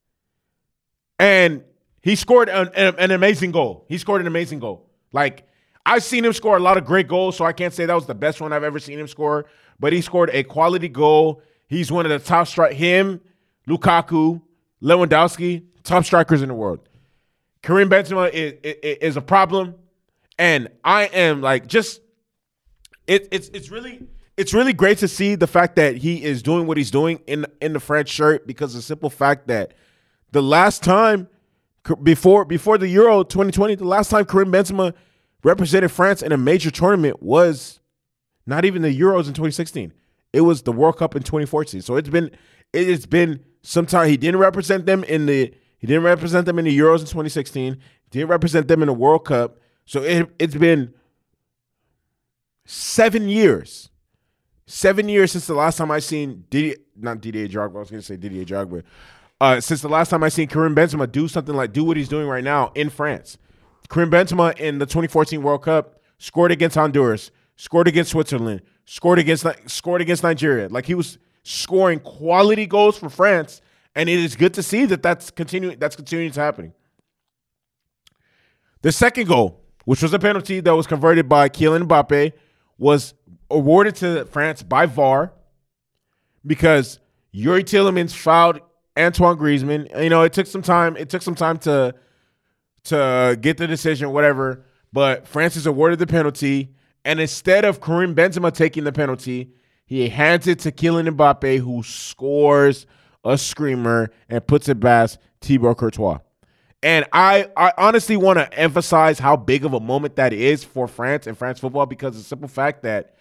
and 1.20 1.62
he 2.02 2.16
scored 2.16 2.48
an, 2.48 2.70
an, 2.74 3.10
amazing 3.10 3.52
goal. 3.52 3.84
He 3.88 3.98
scored 3.98 4.22
an 4.22 4.26
amazing 4.26 4.58
goal. 4.58 4.88
Like 5.12 5.46
I've 5.84 6.02
seen 6.02 6.24
him 6.24 6.32
score 6.32 6.56
a 6.56 6.60
lot 6.60 6.78
of 6.78 6.84
great 6.86 7.08
goals, 7.08 7.36
so 7.36 7.44
I 7.44 7.52
can't 7.52 7.74
say 7.74 7.84
that 7.84 7.94
was 7.94 8.06
the 8.06 8.14
best 8.14 8.40
one 8.40 8.52
I've 8.52 8.64
ever 8.64 8.78
seen 8.78 8.98
him 8.98 9.06
score. 9.06 9.46
But 9.78 9.92
he 9.92 10.00
scored 10.00 10.30
a 10.32 10.42
quality 10.42 10.88
goal. 10.88 11.42
He's 11.68 11.92
one 11.92 12.06
of 12.06 12.10
the 12.10 12.18
top 12.18 12.48
strike. 12.48 12.72
Him, 12.72 13.20
Lukaku, 13.68 14.40
Lewandowski, 14.82 15.64
top 15.84 16.04
strikers 16.04 16.40
in 16.42 16.48
the 16.48 16.54
world. 16.54 16.80
Karim 17.62 17.90
Benzema 17.90 18.30
is, 18.30 18.54
is, 18.62 18.96
is 19.00 19.16
a 19.16 19.20
problem, 19.20 19.74
and 20.40 20.68
I 20.82 21.04
am 21.04 21.42
like 21.42 21.66
just 21.66 22.00
it, 23.06 23.28
it's 23.30 23.50
it's 23.50 23.70
really 23.70 24.08
it's 24.38 24.54
really 24.54 24.72
great 24.72 24.98
to 24.98 25.08
see 25.08 25.34
the 25.34 25.46
fact 25.46 25.76
that 25.76 25.98
he 25.98 26.24
is 26.24 26.42
doing 26.42 26.66
what 26.66 26.78
he's 26.78 26.90
doing 26.90 27.20
in 27.26 27.46
in 27.60 27.74
the 27.74 27.80
French 27.80 28.08
shirt 28.08 28.46
because 28.46 28.72
the 28.72 28.80
simple 28.80 29.10
fact 29.10 29.48
that 29.48 29.74
the 30.32 30.42
last 30.42 30.82
time 30.82 31.28
before 32.02 32.46
before 32.46 32.78
the 32.78 32.88
Euro 32.88 33.22
2020, 33.22 33.74
the 33.74 33.84
last 33.84 34.10
time 34.10 34.24
Karim 34.24 34.50
Benzema 34.50 34.94
represented 35.44 35.90
France 35.90 36.22
in 36.22 36.32
a 36.32 36.38
major 36.38 36.70
tournament 36.70 37.22
was 37.22 37.78
not 38.46 38.64
even 38.64 38.80
the 38.80 38.98
Euros 38.98 39.26
in 39.26 39.34
2016. 39.34 39.92
It 40.32 40.40
was 40.40 40.62
the 40.62 40.72
World 40.72 40.96
Cup 40.96 41.14
in 41.14 41.22
2014. 41.22 41.82
So 41.82 41.96
it's 41.96 42.08
been 42.08 42.30
it 42.72 42.88
has 42.88 43.04
been 43.04 43.44
some 43.62 43.84
time. 43.84 44.08
He 44.08 44.16
didn't 44.16 44.40
represent 44.40 44.86
them 44.86 45.04
in 45.04 45.26
the 45.26 45.52
he 45.76 45.86
didn't 45.86 46.04
represent 46.04 46.46
them 46.46 46.58
in 46.58 46.64
the 46.64 46.78
Euros 46.78 47.00
in 47.00 47.06
2016. 47.06 47.76
Didn't 48.10 48.28
represent 48.28 48.68
them 48.68 48.82
in 48.82 48.86
the 48.86 48.94
World 48.94 49.26
Cup. 49.26 49.59
So 49.90 50.04
it 50.04 50.30
it's 50.38 50.54
been 50.54 50.94
seven 52.64 53.28
years. 53.28 53.90
Seven 54.64 55.08
years 55.08 55.32
since 55.32 55.48
the 55.48 55.54
last 55.54 55.78
time 55.78 55.90
I 55.90 55.98
seen 55.98 56.44
Didier, 56.48 56.76
not 56.96 57.20
Didier 57.20 57.48
Drogba. 57.48 57.74
I 57.74 57.78
was 57.80 57.88
to 57.88 58.00
say 58.00 58.16
Didier 58.16 58.44
Drogba. 58.44 58.84
uh, 59.40 59.60
since 59.60 59.80
the 59.80 59.88
last 59.88 60.10
time 60.10 60.22
I 60.22 60.28
seen 60.28 60.46
Karim 60.46 60.76
Benzema 60.76 61.10
do 61.10 61.26
something 61.26 61.56
like 61.56 61.72
do 61.72 61.82
what 61.82 61.96
he's 61.96 62.08
doing 62.08 62.28
right 62.28 62.44
now 62.44 62.70
in 62.76 62.88
France. 62.88 63.36
Karim 63.88 64.12
Benzema 64.12 64.56
in 64.60 64.78
the 64.78 64.86
2014 64.86 65.42
World 65.42 65.62
Cup 65.62 66.00
scored 66.18 66.52
against 66.52 66.76
Honduras, 66.76 67.32
scored 67.56 67.88
against 67.88 68.12
Switzerland, 68.12 68.62
scored 68.84 69.18
against 69.18 69.44
scored 69.66 70.02
against 70.02 70.22
Nigeria. 70.22 70.68
Like 70.68 70.86
he 70.86 70.94
was 70.94 71.18
scoring 71.42 71.98
quality 71.98 72.66
goals 72.66 72.96
for 72.96 73.10
France, 73.10 73.60
and 73.96 74.08
it 74.08 74.20
is 74.20 74.36
good 74.36 74.54
to 74.54 74.62
see 74.62 74.84
that 74.84 75.02
that's 75.02 75.32
continuing. 75.32 75.80
That's 75.80 75.96
continuing 75.96 76.30
to 76.30 76.40
happening. 76.40 76.74
The 78.82 78.92
second 78.92 79.26
goal, 79.26 79.59
which 79.90 80.02
was 80.02 80.14
a 80.14 80.20
penalty 80.20 80.60
that 80.60 80.70
was 80.70 80.86
converted 80.86 81.28
by 81.28 81.48
Kylian 81.48 81.88
Mbappe, 81.88 82.32
was 82.78 83.12
awarded 83.50 83.96
to 83.96 84.24
France 84.26 84.62
by 84.62 84.86
VAR 84.86 85.32
because 86.46 87.00
Youri 87.34 87.64
Tielemans 87.64 88.14
fouled 88.14 88.60
Antoine 88.96 89.36
Griezmann. 89.36 89.88
You 90.00 90.08
know, 90.08 90.22
it 90.22 90.32
took 90.32 90.46
some 90.46 90.62
time. 90.62 90.96
It 90.96 91.10
took 91.10 91.22
some 91.22 91.34
time 91.34 91.58
to 91.58 91.92
to 92.84 93.36
get 93.40 93.56
the 93.56 93.66
decision, 93.66 94.12
whatever. 94.12 94.64
But 94.92 95.26
France 95.26 95.56
is 95.56 95.66
awarded 95.66 95.98
the 95.98 96.06
penalty, 96.06 96.72
and 97.04 97.18
instead 97.18 97.64
of 97.64 97.80
Karim 97.80 98.14
Benzema 98.14 98.54
taking 98.54 98.84
the 98.84 98.92
penalty, 98.92 99.54
he 99.86 100.08
hands 100.08 100.46
it 100.46 100.60
to 100.60 100.70
Kylian 100.70 101.16
Mbappe, 101.16 101.58
who 101.58 101.82
scores 101.82 102.86
a 103.24 103.36
screamer 103.36 104.12
and 104.28 104.46
puts 104.46 104.68
it 104.68 104.80
past 104.80 105.18
Thibaut 105.40 105.78
Courtois. 105.78 106.20
And 106.82 107.04
I, 107.12 107.48
I 107.56 107.72
honestly 107.76 108.16
want 108.16 108.38
to 108.38 108.52
emphasize 108.58 109.18
how 109.18 109.36
big 109.36 109.64
of 109.64 109.74
a 109.74 109.80
moment 109.80 110.16
that 110.16 110.32
is 110.32 110.64
for 110.64 110.88
France 110.88 111.26
and 111.26 111.36
France 111.36 111.60
football 111.60 111.86
because 111.86 112.16
the 112.16 112.22
simple 112.22 112.48
fact 112.48 112.82
that 112.84 113.16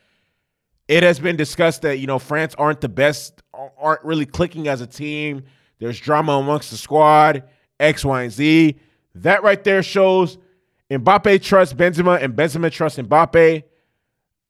it 0.88 1.04
has 1.04 1.20
been 1.20 1.36
discussed 1.36 1.82
that 1.82 2.00
you 2.00 2.08
know 2.08 2.20
France 2.20 2.56
aren't 2.58 2.82
the 2.82 2.90
best, 2.90 3.44
aren't 3.54 4.04
really 4.04 4.26
clicking 4.26 4.68
as 4.68 4.82
a 4.82 4.88
team. 4.88 5.44
There's 5.80 6.00
drama 6.00 6.34
amongst 6.34 6.72
the 6.72 6.78
squad, 6.78 7.44
X, 7.80 8.04
Y, 8.06 8.24
and 8.24 8.32
Z. 8.32 8.80
That 9.16 9.44
right 9.44 9.64
there 9.64 9.84
shows 9.84 10.38
Mbappe 10.90 11.42
trusts 11.44 11.74
Benzema 11.74 12.22
and 12.24 12.36
Benzema 12.36 12.72
trusts 12.72 12.98
Mbappe. 12.98 13.64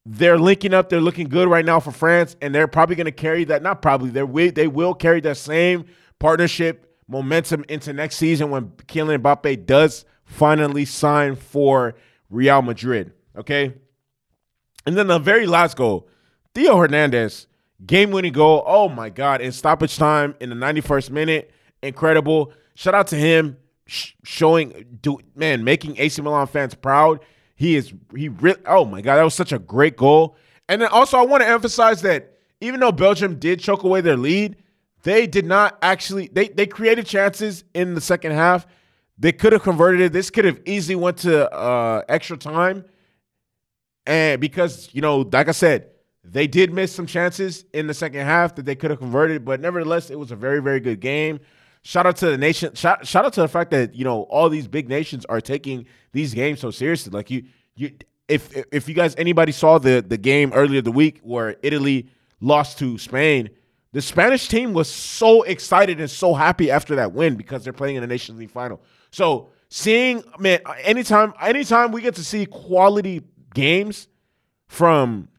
They're 0.05 0.39
linking 0.39 0.73
up. 0.73 0.89
They're 0.89 1.01
looking 1.01 1.27
good 1.27 1.47
right 1.47 1.65
now 1.65 1.79
for 1.79 1.91
France, 1.91 2.35
and 2.41 2.53
they're 2.53 2.67
probably 2.67 2.95
going 2.95 3.05
to 3.05 3.11
carry 3.11 3.43
that. 3.45 3.61
Not 3.63 3.81
probably. 3.81 4.11
They 4.11 4.51
they 4.51 4.67
will 4.67 4.93
carry 4.93 5.19
that 5.21 5.37
same 5.37 5.85
partnership 6.19 6.88
momentum 7.09 7.65
into 7.67 7.91
next 7.91 8.15
season 8.15 8.49
when 8.49 8.69
Kylian 8.87 9.21
Mbappe 9.21 9.65
does 9.65 10.05
finally 10.23 10.85
sign 10.85 11.35
for 11.35 11.95
Real 12.29 12.61
Madrid. 12.61 13.11
Okay, 13.35 13.73
and 14.85 14.97
then 14.97 15.07
the 15.07 15.19
very 15.19 15.47
last 15.47 15.75
goal, 15.75 16.07
Theo 16.55 16.77
Hernandez 16.77 17.47
game 17.85 18.11
winning 18.11 18.33
goal. 18.33 18.63
Oh 18.65 18.87
my 18.87 19.09
God! 19.09 19.41
In 19.41 19.51
stoppage 19.51 19.97
time 19.97 20.35
in 20.39 20.49
the 20.49 20.55
91st 20.55 21.09
minute, 21.09 21.51
incredible. 21.81 22.53
Shout 22.75 22.93
out 22.93 23.07
to 23.07 23.17
him 23.17 23.57
showing, 23.89 24.85
do, 25.01 25.19
man, 25.35 25.63
making 25.63 25.99
AC 25.99 26.21
Milan 26.21 26.47
fans 26.47 26.75
proud. 26.75 27.19
He 27.55 27.75
is, 27.75 27.93
he 28.15 28.29
really, 28.29 28.59
oh 28.65 28.85
my 28.85 29.01
God, 29.01 29.17
that 29.17 29.23
was 29.23 29.33
such 29.33 29.51
a 29.51 29.59
great 29.59 29.97
goal. 29.97 30.37
And 30.67 30.81
then 30.81 30.89
also, 30.89 31.17
I 31.17 31.23
want 31.23 31.41
to 31.41 31.49
emphasize 31.49 32.01
that 32.03 32.37
even 32.61 32.79
though 32.79 32.91
Belgium 32.91 33.39
did 33.39 33.59
choke 33.59 33.83
away 33.83 34.01
their 34.01 34.17
lead, 34.17 34.55
they 35.03 35.27
did 35.27 35.45
not 35.45 35.77
actually, 35.81 36.29
they, 36.31 36.49
they 36.49 36.67
created 36.67 37.05
chances 37.05 37.63
in 37.73 37.95
the 37.95 38.01
second 38.01 38.33
half. 38.33 38.67
They 39.17 39.31
could 39.31 39.53
have 39.53 39.63
converted 39.63 40.01
it. 40.01 40.13
This 40.13 40.29
could 40.29 40.45
have 40.45 40.61
easily 40.65 40.95
went 40.95 41.17
to 41.19 41.51
uh, 41.51 42.03
extra 42.07 42.37
time. 42.37 42.85
And 44.05 44.39
because, 44.39 44.89
you 44.93 45.01
know, 45.01 45.19
like 45.31 45.47
I 45.47 45.51
said, 45.51 45.89
they 46.23 46.47
did 46.47 46.73
miss 46.73 46.93
some 46.93 47.05
chances 47.05 47.65
in 47.73 47.87
the 47.87 47.93
second 47.93 48.25
half 48.25 48.55
that 48.55 48.65
they 48.65 48.75
could 48.75 48.91
have 48.91 48.99
converted, 48.99 49.45
but 49.45 49.59
nevertheless, 49.59 50.09
it 50.09 50.19
was 50.19 50.31
a 50.31 50.35
very, 50.35 50.61
very 50.61 50.79
good 50.79 50.99
game. 50.99 51.39
Shout 51.81 52.05
out 52.05 52.17
to 52.17 52.27
the 52.27 52.37
nation. 52.37 52.75
Shout, 52.75 53.07
shout 53.07 53.25
out 53.25 53.33
to 53.33 53.41
the 53.41 53.47
fact 53.47 53.71
that 53.71 53.95
you 53.95 54.03
know 54.03 54.23
all 54.23 54.49
these 54.49 54.67
big 54.67 54.89
nations 54.89 55.25
are 55.25 55.39
taking 55.39 55.85
these 56.11 56.33
games 56.33 56.59
so 56.59 56.71
seriously. 56.71 57.11
Like 57.11 57.31
you, 57.31 57.45
you, 57.75 57.91
if 58.27 58.53
if 58.73 58.89
you 58.89 58.93
guys 58.93 59.15
anybody 59.17 59.53
saw 59.53 59.77
the 59.77 60.03
the 60.05 60.17
game 60.17 60.51
earlier 60.53 60.81
the 60.81 60.91
week 60.91 61.19
where 61.23 61.55
Italy 61.63 62.09
lost 62.41 62.79
to 62.79 62.97
Spain, 62.97 63.49
the 63.91 64.01
Spanish 64.01 64.47
team 64.47 64.73
was 64.73 64.89
so 64.89 65.41
excited 65.43 65.99
and 65.99 66.09
so 66.09 66.33
happy 66.33 66.69
after 66.69 66.95
that 66.95 67.13
win 67.13 67.35
because 67.35 67.63
they're 67.63 67.73
playing 67.73 67.95
in 67.95 68.01
the 68.01 68.07
Nations 68.07 68.37
League 68.37 68.51
final. 68.51 68.81
So 69.11 69.49
seeing 69.69 70.23
man, 70.37 70.59
anytime 70.83 71.33
anytime 71.41 71.91
we 71.91 72.01
get 72.01 72.15
to 72.15 72.23
see 72.23 72.45
quality 72.45 73.23
games 73.53 74.07
from 74.67 75.29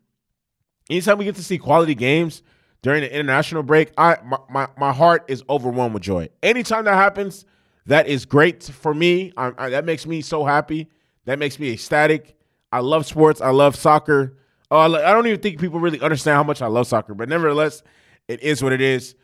anytime 0.89 1.19
we 1.19 1.25
get 1.25 1.37
to 1.37 1.45
see 1.45 1.59
quality 1.59 1.95
games 1.95 2.43
during 2.83 3.03
the 3.03 3.15
international 3.15 3.63
break, 3.63 3.93
I 3.97 4.19
my, 4.25 4.39
my, 4.51 4.69
my 4.77 4.93
heart 4.93 5.25
is 5.29 5.45
overwhelmed 5.49 5.95
with 5.95 6.03
joy. 6.03 6.29
Anytime 6.43 6.85
that 6.87 6.97
happens, 6.97 7.45
that 7.87 8.09
is 8.09 8.25
great 8.25 8.65
for 8.65 8.95
me. 8.95 9.33
I, 9.37 9.53
I, 9.57 9.69
that 9.71 9.85
makes 9.85 10.07
me 10.07 10.23
so 10.23 10.45
happy. 10.45 10.89
That 11.27 11.39
makes 11.39 11.59
me 11.59 11.73
ecstatic. 11.73 12.37
I 12.73 12.81
love 12.81 13.07
sports. 13.07 13.41
I 13.41 13.51
love 13.51 13.77
soccer. 13.77 14.37
I, 14.71 14.87
I 14.87 15.13
don't 15.13 15.27
even 15.27 15.41
think 15.41 15.61
people 15.61 15.81
really 15.81 16.01
understand 16.01 16.37
how 16.37 16.45
much 16.45 16.63
I 16.63 16.67
love 16.67 16.87
soccer, 16.87 17.15
but 17.15 17.29
nevertheless, 17.29 17.83
it 18.31 18.43
is 18.43 18.63
what 18.63 18.73
it 18.73 18.81
is. 18.81 19.15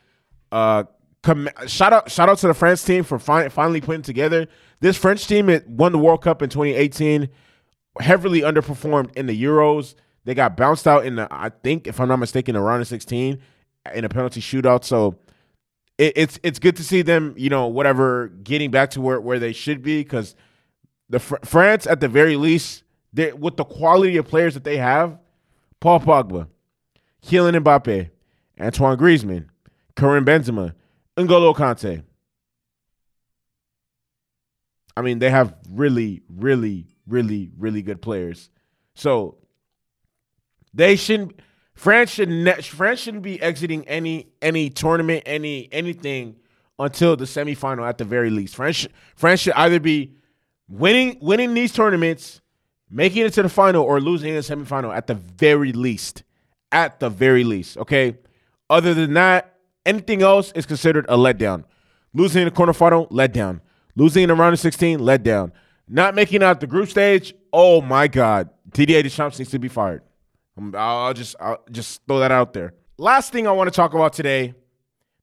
Uh, 0.50 0.84
shout 1.66 1.92
out, 1.92 2.10
shout 2.10 2.28
out 2.28 2.38
to 2.38 2.46
the 2.48 2.54
France 2.54 2.84
team 2.84 3.04
for 3.04 3.18
fi- 3.18 3.48
finally 3.48 3.80
putting 3.80 4.02
together 4.02 4.46
this 4.80 4.96
French 4.96 5.26
team. 5.26 5.48
It 5.48 5.68
won 5.68 5.92
the 5.92 5.98
World 5.98 6.22
Cup 6.22 6.42
in 6.42 6.50
2018. 6.50 7.28
Heavily 8.00 8.40
underperformed 8.40 9.16
in 9.16 9.26
the 9.26 9.42
Euros. 9.42 9.94
They 10.24 10.34
got 10.34 10.56
bounced 10.56 10.86
out 10.86 11.06
in 11.06 11.16
the, 11.16 11.28
I 11.30 11.50
think, 11.50 11.86
if 11.86 12.00
I'm 12.00 12.08
not 12.08 12.16
mistaken, 12.16 12.54
the 12.54 12.60
round 12.60 12.82
of 12.82 12.88
16 12.88 13.38
in 13.94 14.04
a 14.04 14.08
penalty 14.08 14.40
shootout. 14.40 14.84
So 14.84 15.18
it, 15.98 16.12
it's 16.16 16.40
it's 16.42 16.58
good 16.58 16.76
to 16.76 16.84
see 16.84 17.02
them, 17.02 17.34
you 17.36 17.48
know, 17.48 17.68
whatever, 17.68 18.28
getting 18.42 18.70
back 18.70 18.90
to 18.90 19.00
where, 19.00 19.20
where 19.20 19.38
they 19.38 19.52
should 19.52 19.82
be 19.82 20.02
because 20.02 20.34
the 21.08 21.20
Fr- 21.20 21.36
France, 21.44 21.86
at 21.86 22.00
the 22.00 22.08
very 22.08 22.36
least, 22.36 22.82
with 23.14 23.56
the 23.56 23.64
quality 23.64 24.16
of 24.16 24.26
players 24.26 24.54
that 24.54 24.64
they 24.64 24.76
have, 24.76 25.18
Paul 25.80 26.00
Pogba, 26.00 26.48
Kylian 27.24 27.62
Mbappe, 27.62 28.10
Antoine 28.60 28.96
Griezmann, 28.96 29.46
Karim 29.96 30.24
Benzema, 30.24 30.74
N'Golo 31.16 31.54
Kante. 31.54 32.02
I 34.96 35.02
mean, 35.02 35.18
they 35.18 35.30
have 35.30 35.54
really, 35.70 36.22
really, 36.28 36.86
really, 37.06 37.50
really 37.58 37.82
good 37.82 38.00
players. 38.00 38.50
So 38.94 39.36
they 40.72 40.96
shouldn't. 40.96 41.40
France 41.74 42.10
should 42.10 42.30
ne- 42.30 42.62
France 42.62 43.00
shouldn't 43.00 43.22
be 43.22 43.40
exiting 43.42 43.86
any 43.86 44.28
any 44.40 44.70
tournament, 44.70 45.24
any 45.26 45.68
anything 45.70 46.36
until 46.78 47.16
the 47.16 47.26
semifinal 47.26 47.86
at 47.86 47.98
the 47.98 48.04
very 48.04 48.30
least. 48.30 48.56
France 48.56 48.86
France 49.14 49.40
should 49.40 49.52
either 49.54 49.78
be 49.78 50.14
winning 50.68 51.18
winning 51.20 51.52
these 51.52 51.72
tournaments, 51.72 52.40
making 52.88 53.26
it 53.26 53.34
to 53.34 53.42
the 53.42 53.50
final, 53.50 53.84
or 53.84 54.00
losing 54.00 54.30
in 54.30 54.36
the 54.36 54.40
semifinal 54.40 54.96
at 54.96 55.06
the 55.06 55.14
very 55.14 55.72
least. 55.72 56.22
At 56.72 56.98
the 56.98 57.10
very 57.10 57.44
least, 57.44 57.76
okay. 57.78 58.16
Other 58.68 58.94
than 58.94 59.14
that, 59.14 59.58
anything 59.84 60.22
else 60.22 60.52
is 60.52 60.66
considered 60.66 61.06
a 61.08 61.16
letdown. 61.16 61.64
Losing 62.12 62.42
in 62.42 62.48
the 62.48 62.54
quarterfinal, 62.54 63.10
letdown. 63.10 63.60
Losing 63.94 64.24
in 64.24 64.28
the 64.28 64.34
round 64.34 64.54
of 64.54 64.60
16, 64.60 64.98
letdown. 64.98 65.52
Not 65.88 66.14
making 66.14 66.42
out 66.42 66.60
the 66.60 66.66
group 66.66 66.88
stage, 66.88 67.34
oh 67.52 67.80
my 67.80 68.08
God. 68.08 68.50
Didier 68.72 69.02
Deschamps 69.02 69.38
needs 69.38 69.50
to 69.52 69.58
be 69.58 69.68
fired. 69.68 70.02
Um, 70.58 70.74
I'll 70.76 71.14
just 71.14 71.36
I'll 71.38 71.62
just 71.70 72.02
throw 72.06 72.18
that 72.20 72.32
out 72.32 72.52
there. 72.52 72.74
Last 72.98 73.32
thing 73.32 73.46
I 73.46 73.52
want 73.52 73.68
to 73.68 73.76
talk 73.76 73.94
about 73.94 74.12
today, 74.12 74.54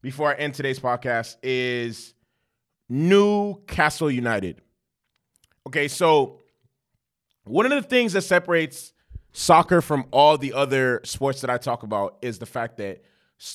before 0.01 0.29
I 0.29 0.35
end 0.35 0.53
today's 0.53 0.79
podcast, 0.79 1.37
is 1.41 2.13
Newcastle 2.87 4.11
United. 4.11 4.61
Okay, 5.67 5.87
so 5.87 6.39
one 7.45 7.65
of 7.65 7.71
the 7.71 7.81
things 7.81 8.13
that 8.13 8.21
separates 8.21 8.93
soccer 9.31 9.81
from 9.81 10.05
all 10.11 10.37
the 10.37 10.53
other 10.53 11.01
sports 11.03 11.41
that 11.41 11.49
I 11.49 11.57
talk 11.57 11.83
about 11.83 12.17
is 12.21 12.39
the 12.39 12.45
fact 12.45 12.77
that 12.77 13.03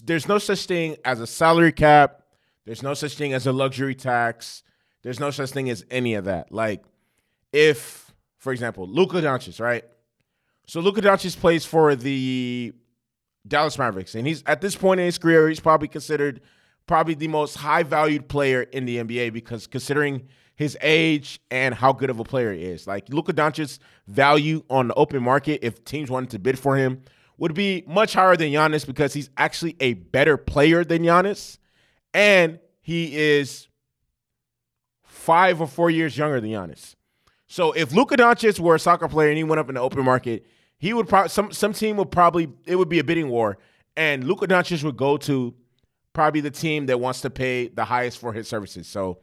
there's 0.05 0.29
no 0.29 0.39
such 0.39 0.67
thing 0.67 0.97
as 1.05 1.21
a 1.21 1.27
salary 1.27 1.73
cap. 1.73 2.23
There's 2.65 2.83
no 2.83 2.95
such 2.95 3.15
thing 3.15 3.33
as 3.33 3.47
a 3.47 3.53
luxury 3.53 3.95
tax. 3.95 4.63
There's 5.03 5.21
no 5.21 5.31
such 5.31 5.51
thing 5.51 5.71
as 5.71 5.85
any 5.91 6.15
of 6.15 6.25
that. 6.27 6.53
Like, 6.53 6.85
if, 7.53 8.15
for 8.37 8.53
example, 8.53 8.87
Luka 8.87 9.23
Doncic, 9.23 9.61
right? 9.61 9.85
So 10.67 10.81
Luka 10.81 11.01
Doncic 11.01 11.39
plays 11.41 11.65
for 11.65 11.97
the 11.97 12.75
Dallas 13.47 13.79
Mavericks, 13.79 14.15
and 14.15 14.27
he's 14.27 14.43
at 14.47 14.61
this 14.61 14.77
point 14.77 15.01
in 15.01 15.07
his 15.07 15.17
career, 15.17 15.49
he's 15.49 15.61
probably 15.61 15.89
considered 15.89 16.43
probably 16.87 17.15
the 17.15 17.29
most 17.29 17.57
high 17.57 17.83
valued 17.83 18.29
player 18.29 18.63
in 18.63 18.85
the 18.85 18.99
NBA 18.99 19.33
because 19.33 19.67
considering 19.67 20.29
his 20.57 20.77
age 20.83 21.41
and 21.51 21.75
how 21.75 21.93
good 21.93 22.11
of 22.11 22.19
a 22.19 22.25
player 22.25 22.53
he 22.53 22.65
is. 22.65 22.87
Like 22.87 23.09
Luka 23.11 23.33
Doncic's 23.33 23.79
value 24.09 24.65
on 24.69 24.89
the 24.89 24.95
open 24.95 25.23
market, 25.23 25.61
if 25.63 25.85
teams 25.85 26.11
wanted 26.11 26.31
to 26.31 26.39
bid 26.41 26.59
for 26.59 26.77
him, 26.77 27.03
would 27.39 27.55
be 27.55 27.85
much 27.87 28.13
higher 28.15 28.37
than 28.37 28.49
Giannis 28.49 28.87
because 28.87 29.15
he's 29.15 29.31
actually 29.37 29.77
a 29.81 29.95
better 29.95 30.37
player 30.37 30.85
than 30.85 31.03
Giannis, 31.03 31.59
and 32.13 32.59
he 32.81 33.17
is 33.17 33.69
five 35.05 35.61
or 35.61 35.67
four 35.67 35.91
years 35.91 36.19
younger 36.19 36.41
than 36.41 36.51
Giannis. 36.51 36.97
So 37.47 37.73
if 37.73 37.93
Luka 37.93 38.17
Doncic 38.17 38.59
were 38.61 38.75
a 38.75 38.79
soccer 38.79 39.09
player 39.09 39.29
and 39.29 39.39
he 39.39 39.45
went 39.45 39.61
up 39.61 39.69
in 39.69 39.77
the 39.77 39.81
open 39.81 40.05
market, 40.05 40.47
he 40.79 40.93
would 40.93 41.09
probably 41.09 41.31
some 41.31 41.51
some 41.53 41.73
team 41.73 41.97
would 41.97 42.11
probably 42.11 42.49
it 42.67 42.77
would 42.77 42.89
be 42.89 42.99
a 42.99 43.05
bidding 43.05 43.29
war, 43.29 43.59
and 43.97 44.25
Luka 44.25 44.47
Doncic 44.47 44.83
would 44.85 44.97
go 44.97 45.17
to 45.19 45.55
probably 46.13 46.41
the 46.41 46.51
team 46.51 46.87
that 46.87 46.99
wants 46.99 47.21
to 47.23 47.31
pay 47.31 47.69
the 47.69 47.85
highest 47.85 48.19
for 48.19 48.33
his 48.33 48.49
services. 48.49 48.87
So 48.87 49.21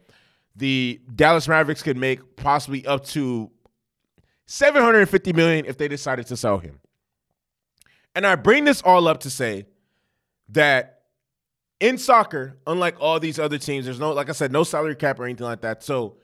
the 0.54 1.00
Dallas 1.14 1.46
Mavericks 1.46 1.82
could 1.82 1.96
make 1.96 2.36
possibly 2.36 2.86
up 2.86 3.04
to 3.06 3.50
750 4.46 5.32
million 5.34 5.66
if 5.66 5.76
they 5.76 5.88
decided 5.88 6.26
to 6.28 6.36
sell 6.36 6.58
him. 6.58 6.80
And 8.16 8.26
I 8.26 8.34
bring 8.34 8.64
this 8.64 8.80
all 8.80 9.08
up 9.08 9.20
to 9.20 9.30
say 9.30 9.66
that 10.48 11.02
in 11.80 11.98
soccer, 11.98 12.56
unlike 12.66 12.96
all 12.98 13.20
these 13.20 13.38
other 13.38 13.58
teams, 13.58 13.84
there's 13.84 14.00
no, 14.00 14.12
like 14.12 14.30
I 14.30 14.32
said, 14.32 14.50
no 14.50 14.64
salary 14.64 14.96
cap 14.96 15.20
or 15.20 15.24
anything 15.24 15.44
like 15.44 15.60
that. 15.60 15.84
So 15.84 16.16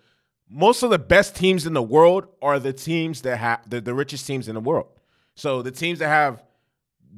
most 0.48 0.82
of 0.82 0.88
the 0.88 0.98
best 0.98 1.36
teams 1.36 1.66
in 1.66 1.74
the 1.74 1.82
world 1.82 2.28
are 2.40 2.58
the 2.58 2.72
teams 2.72 3.20
that 3.22 3.36
have 3.36 3.68
the, 3.68 3.82
the 3.82 3.92
richest 3.92 4.26
teams 4.26 4.48
in 4.48 4.54
the 4.54 4.60
world. 4.60 4.86
So 5.34 5.60
the 5.60 5.70
teams 5.70 5.98
that 5.98 6.08
have 6.08 6.42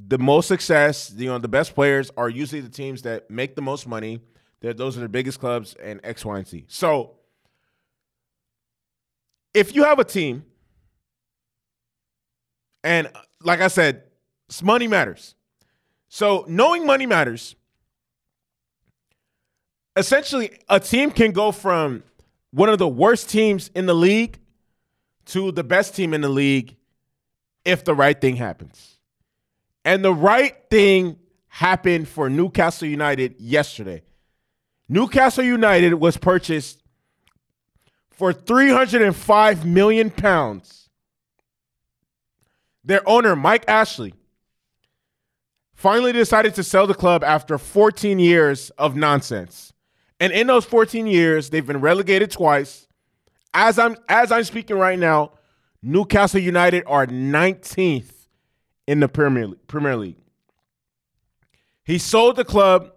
the 0.09 0.19
most 0.19 0.49
success, 0.49 1.13
you 1.17 1.29
know, 1.29 1.39
the 1.39 1.47
best 1.47 1.77
players 1.77 2.11
are 2.17 2.29
usually 2.29 2.61
the 2.61 2.69
teams 2.69 3.03
that 3.03 3.31
make 3.31 3.55
the 3.55 3.63
most 3.63 3.87
money. 3.87 4.23
They're, 4.61 4.75
those 4.75 4.99
are 4.99 5.01
the 5.03 5.09
biggest 5.09 5.39
clubs 5.39 5.75
and 5.75 6.01
X, 6.03 6.25
Y, 6.25 6.37
and 6.37 6.47
Z. 6.49 6.65
So 6.67 7.13
if 9.53 9.73
you 9.73 9.85
have 9.85 10.01
a 10.01 10.05
team, 10.05 10.45
and 12.83 13.09
like 13.41 13.61
I 13.61 13.69
said, 13.69 14.03
money 14.63 14.89
matters. 14.89 15.35
So 16.09 16.45
knowing 16.49 16.87
money 16.87 17.07
matters, 17.07 17.57
essentially 19.97 20.59
a 20.69 20.81
team 20.81 21.11
can 21.11 21.33
go 21.33 21.53
from 21.53 22.03
one 22.51 22.69
of 22.69 22.79
the 22.79 22.89
worst 22.89 23.29
teams 23.29 23.71
in 23.75 23.87
the 23.87 23.95
league 23.95 24.39
to 25.27 25.51
the 25.53 25.65
best 25.65 25.95
team 25.95 26.15
in 26.15 26.21
the 26.21 26.29
league 26.29 26.77
if 27.65 27.85
the 27.85 27.95
right 27.95 28.21
thing 28.21 28.37
happens. 28.37 28.99
And 29.85 30.05
the 30.05 30.15
right 30.15 30.57
thing 30.71 31.19
happened 31.49 32.09
for 32.09 32.31
Newcastle 32.31 32.89
United 32.89 33.37
yesterday. 33.39 34.03
Newcastle 34.89 35.45
United 35.45 35.95
was 35.95 36.17
purchased 36.17 36.83
for 38.11 38.33
305 38.33 39.67
million 39.67 40.11
pounds. 40.11 40.89
Their 42.85 43.07
owner, 43.09 43.35
Mike 43.35 43.65
Ashley, 43.67 44.15
finally 45.85 46.13
decided 46.13 46.55
to 46.55 46.63
sell 46.63 46.87
the 46.87 46.95
club 46.95 47.23
after 47.23 47.59
14 47.59 48.19
years 48.19 48.71
of 48.79 48.97
nonsense. 48.97 49.75
And 50.19 50.33
in 50.33 50.47
those 50.47 50.65
14 50.65 51.07
years, 51.07 51.51
they've 51.51 51.67
been 51.67 51.83
relegated 51.83 52.31
twice. 52.31 52.89
As 53.53 53.79
I'm 53.79 53.95
as 54.09 54.33
I'm 54.33 54.45
speaking 54.45 54.79
right 54.79 54.99
now, 54.99 55.33
Newcastle 55.83 56.41
United 56.41 56.85
are 56.87 57.07
19th 57.07 58.29
in 58.87 59.01
the 59.01 59.09
Premier 59.09 59.47
League, 59.47 59.67
Premier 59.67 59.95
League. 59.95 60.17
He 61.85 61.99
sold 61.99 62.37
the 62.37 62.47
club 62.47 62.91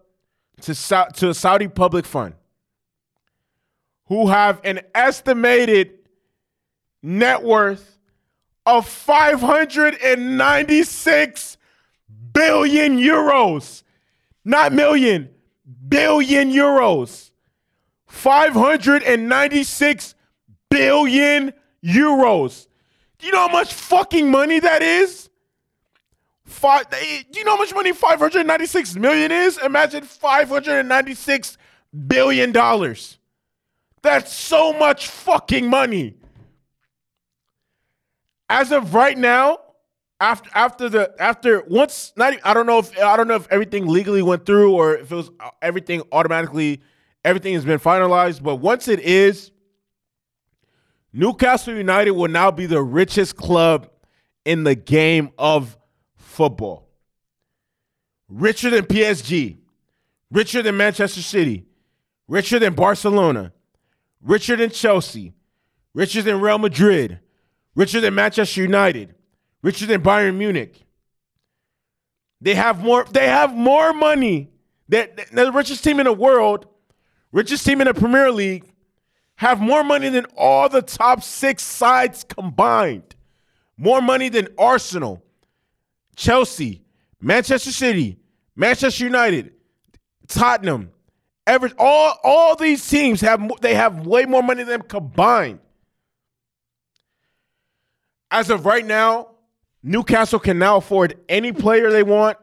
to 0.62 0.73
to 1.15 1.32
a 1.32 1.34
Saudi 1.34 1.67
public 1.67 2.06
fund 2.06 2.36
who 4.06 4.30
have 4.30 4.62
an 4.63 4.80
estimated 4.95 5.91
net 7.04 7.43
worth 7.43 8.00
of 8.65 8.88
596 8.88 11.57
billion 12.38 12.97
euros. 12.97 13.84
Not 14.45 14.71
million, 14.71 15.30
billion 15.89 16.52
euros. 16.52 17.32
596 18.08 20.15
billion 20.69 21.54
euros. 21.84 22.67
Do 23.17 23.26
you 23.26 23.34
know 23.34 23.47
how 23.47 23.52
much 23.52 23.73
fucking 23.73 24.30
money 24.30 24.60
that 24.60 24.82
is? 24.82 25.30
Five, 26.45 26.89
do 26.89 27.39
you 27.39 27.43
know 27.43 27.52
how 27.52 27.58
much 27.58 27.73
money 27.73 27.91
596 27.91 28.95
million 28.95 29.32
is? 29.32 29.58
Imagine 29.58 30.04
596 30.04 31.58
billion 32.08 32.52
dollars. 32.52 33.17
That's 34.02 34.32
so 34.32 34.71
much 34.71 35.08
fucking 35.08 35.69
money. 35.69 36.15
As 38.50 38.71
of 38.71 38.93
right 38.93 39.17
now, 39.17 39.60
after 40.19 40.49
after 40.53 40.89
the 40.89 41.13
after 41.19 41.63
once 41.67 42.13
not 42.15 42.34
I 42.43 42.53
don't 42.53 42.65
know 42.65 42.80
if 42.80 42.97
I 42.97 43.15
don't 43.15 43.27
know 43.27 43.36
if 43.36 43.47
everything 43.51 43.88
legally 43.88 44.21
went 44.21 44.45
through 44.45 44.73
or 44.73 44.95
if 44.95 45.12
it 45.12 45.15
was 45.15 45.30
uh, 45.39 45.49
everything 45.62 46.01
automatically 46.12 46.82
everything 47.23 47.53
has 47.53 47.65
been 47.65 47.80
finalized, 47.80 48.41
but 48.41 48.56
once 48.56 48.88
it 48.88 48.99
is 49.01 49.51
Newcastle 51.13 51.75
United 51.75 52.12
will 52.12 52.30
now 52.30 52.51
be 52.51 52.65
the 52.65 52.82
richest 52.82 53.36
club 53.36 53.89
in 54.45 54.63
the 54.63 54.75
game 54.75 55.32
of 55.38 55.77
football. 56.15 56.88
Richer 58.30 58.69
than 58.69 58.86
PSG, 58.86 59.58
richer 60.32 60.62
than 60.62 60.77
Manchester 60.77 61.21
City, 61.21 61.65
richer 62.27 62.60
than 62.60 62.73
Barcelona, 62.73 63.51
richer 64.21 64.56
than 64.56 64.69
Chelsea, 64.69 65.34
richer 65.93 66.21
than 66.21 66.39
Real 66.39 66.60
Madrid, 66.60 67.19
richer 67.75 67.99
than 67.99 68.13
Manchester 68.15 68.62
United, 68.62 69.15
richer 69.62 69.86
than 69.86 70.02
Bayern 70.02 70.38
Munich. 70.38 70.86
They 72.41 72.56
have 72.56 72.84
more. 72.84 73.06
They 73.06 73.28
have 73.28 73.54
more 73.56 73.93
money. 73.93 74.50
They're, 74.88 75.10
they're 75.32 75.46
the 75.46 75.52
richest 75.52 75.84
team 75.84 76.00
in 76.00 76.06
the 76.06 76.13
world, 76.13 76.65
richest 77.32 77.65
team 77.65 77.82
in 77.82 77.88
the 77.88 77.93
Premier 77.93 78.32
League, 78.32 78.72
have 79.36 79.60
more 79.60 79.84
money 79.84 80.10
than 80.10 80.26
all 80.38 80.70
the 80.70 80.82
top 80.82 81.24
six 81.24 81.63
sides 81.63 82.24
combined. 82.24 83.15
More 83.78 84.02
money 84.02 84.30
than 84.30 84.48
Arsenal, 84.58 85.24
Chelsea, 86.15 86.84
Manchester 87.22 87.72
City, 87.72 88.17
Manchester 88.56 89.04
United, 89.04 89.54
Tottenham, 90.28 90.91
Everett. 91.46 91.74
All 91.78 92.17
all 92.24 92.56
these 92.56 92.88
teams 92.88 93.22
have 93.22 93.41
they 93.62 93.76
have 93.76 94.06
way 94.06 94.26
more 94.26 94.41
money 94.41 94.63
than 94.63 94.80
them 94.80 94.82
combined. 94.82 95.60
As 98.32 98.50
of 98.50 98.65
right 98.65 98.86
now, 98.86 99.30
Newcastle 99.84 100.40
can 100.40 100.60
now 100.60 100.78
afford 100.78 101.20
any 101.30 101.52
player 101.52 101.92
they 101.92 102.04
want, 102.04 102.38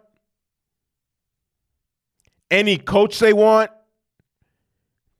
any 2.51 2.79
coach 2.79 3.19
they 3.19 3.33
want. 3.33 3.71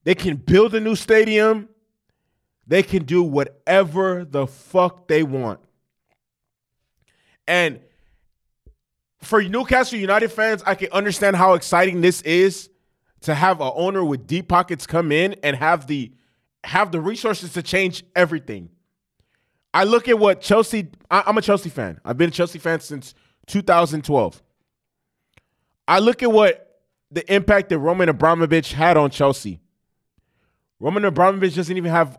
They 0.03 0.15
can 0.15 0.37
build 0.37 0.75
a 0.75 0.79
new 0.79 0.95
stadium. 0.95 1.69
They 2.67 2.83
can 2.83 3.03
do 3.03 3.21
whatever 3.23 4.25
the 4.25 4.47
fuck 4.47 5.07
they 5.07 5.23
want. 5.23 5.59
And 7.47 7.79
for 9.21 9.43
Newcastle 9.43 9.99
United 9.99 10.31
fans, 10.31 10.63
I 10.65 10.75
can 10.75 10.91
understand 10.91 11.35
how 11.35 11.53
exciting 11.53 12.01
this 12.01 12.21
is 12.21 12.69
to 13.21 13.35
have 13.35 13.61
an 13.61 13.71
owner 13.75 14.03
with 14.05 14.27
deep 14.27 14.47
pockets 14.47 14.85
come 14.85 15.11
in 15.11 15.33
and 15.43 15.55
have 15.55 15.87
the 15.87 16.11
have 16.63 16.91
the 16.91 17.01
resources 17.01 17.53
to 17.53 17.61
change 17.61 18.03
everything. 18.15 18.69
I 19.75 19.83
look 19.83 20.07
at 20.07 20.17
what 20.17 20.39
Chelsea. 20.39 20.87
I, 21.11 21.23
I'm 21.27 21.37
a 21.37 21.41
Chelsea 21.41 21.69
fan. 21.69 21.99
I've 22.05 22.17
been 22.17 22.29
a 22.29 22.31
Chelsea 22.31 22.59
fan 22.59 22.79
since 22.79 23.13
2012. 23.47 24.41
I 25.85 25.99
look 25.99 26.23
at 26.23 26.31
what 26.31 26.81
the 27.11 27.31
impact 27.31 27.69
that 27.69 27.79
Roman 27.79 28.07
Abramovich 28.07 28.71
had 28.71 28.95
on 28.95 29.11
Chelsea. 29.11 29.59
Roman 30.79 31.03
Abramovich 31.03 31.55
doesn't 31.55 31.75
even 31.75 31.91
have 31.91 32.17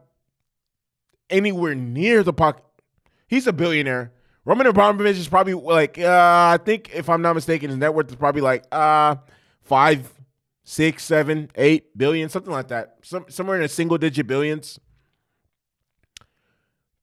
anywhere 1.31 1.75
near 1.75 2.23
the 2.23 2.35
pocket. 2.35 2.63
He's 3.27 3.47
a 3.47 3.55
billionaire. 3.55 4.13
Roman 4.45 4.67
Abramovich 4.67 5.17
is 5.17 5.27
probably 5.27 5.55
like, 5.55 5.99
uh, 5.99 6.51
I 6.53 6.59
think 6.63 6.91
if 6.95 7.09
I'm 7.09 7.23
not 7.23 7.35
mistaken, 7.35 7.71
his 7.71 7.79
net 7.79 7.95
worth 7.95 8.11
is 8.11 8.17
probably 8.17 8.43
like 8.43 8.65
uh, 8.71 9.17
five, 9.63 10.13
six, 10.63 11.05
seven, 11.05 11.51
eight 11.55 11.97
billion, 11.97 12.29
something 12.29 12.53
like 12.53 12.69
that. 12.69 12.99
Some, 13.03 13.25
somewhere 13.31 13.57
in 13.57 13.65
a 13.65 13.69
single 13.69 13.97
digit 13.97 14.27
billions. 14.27 14.79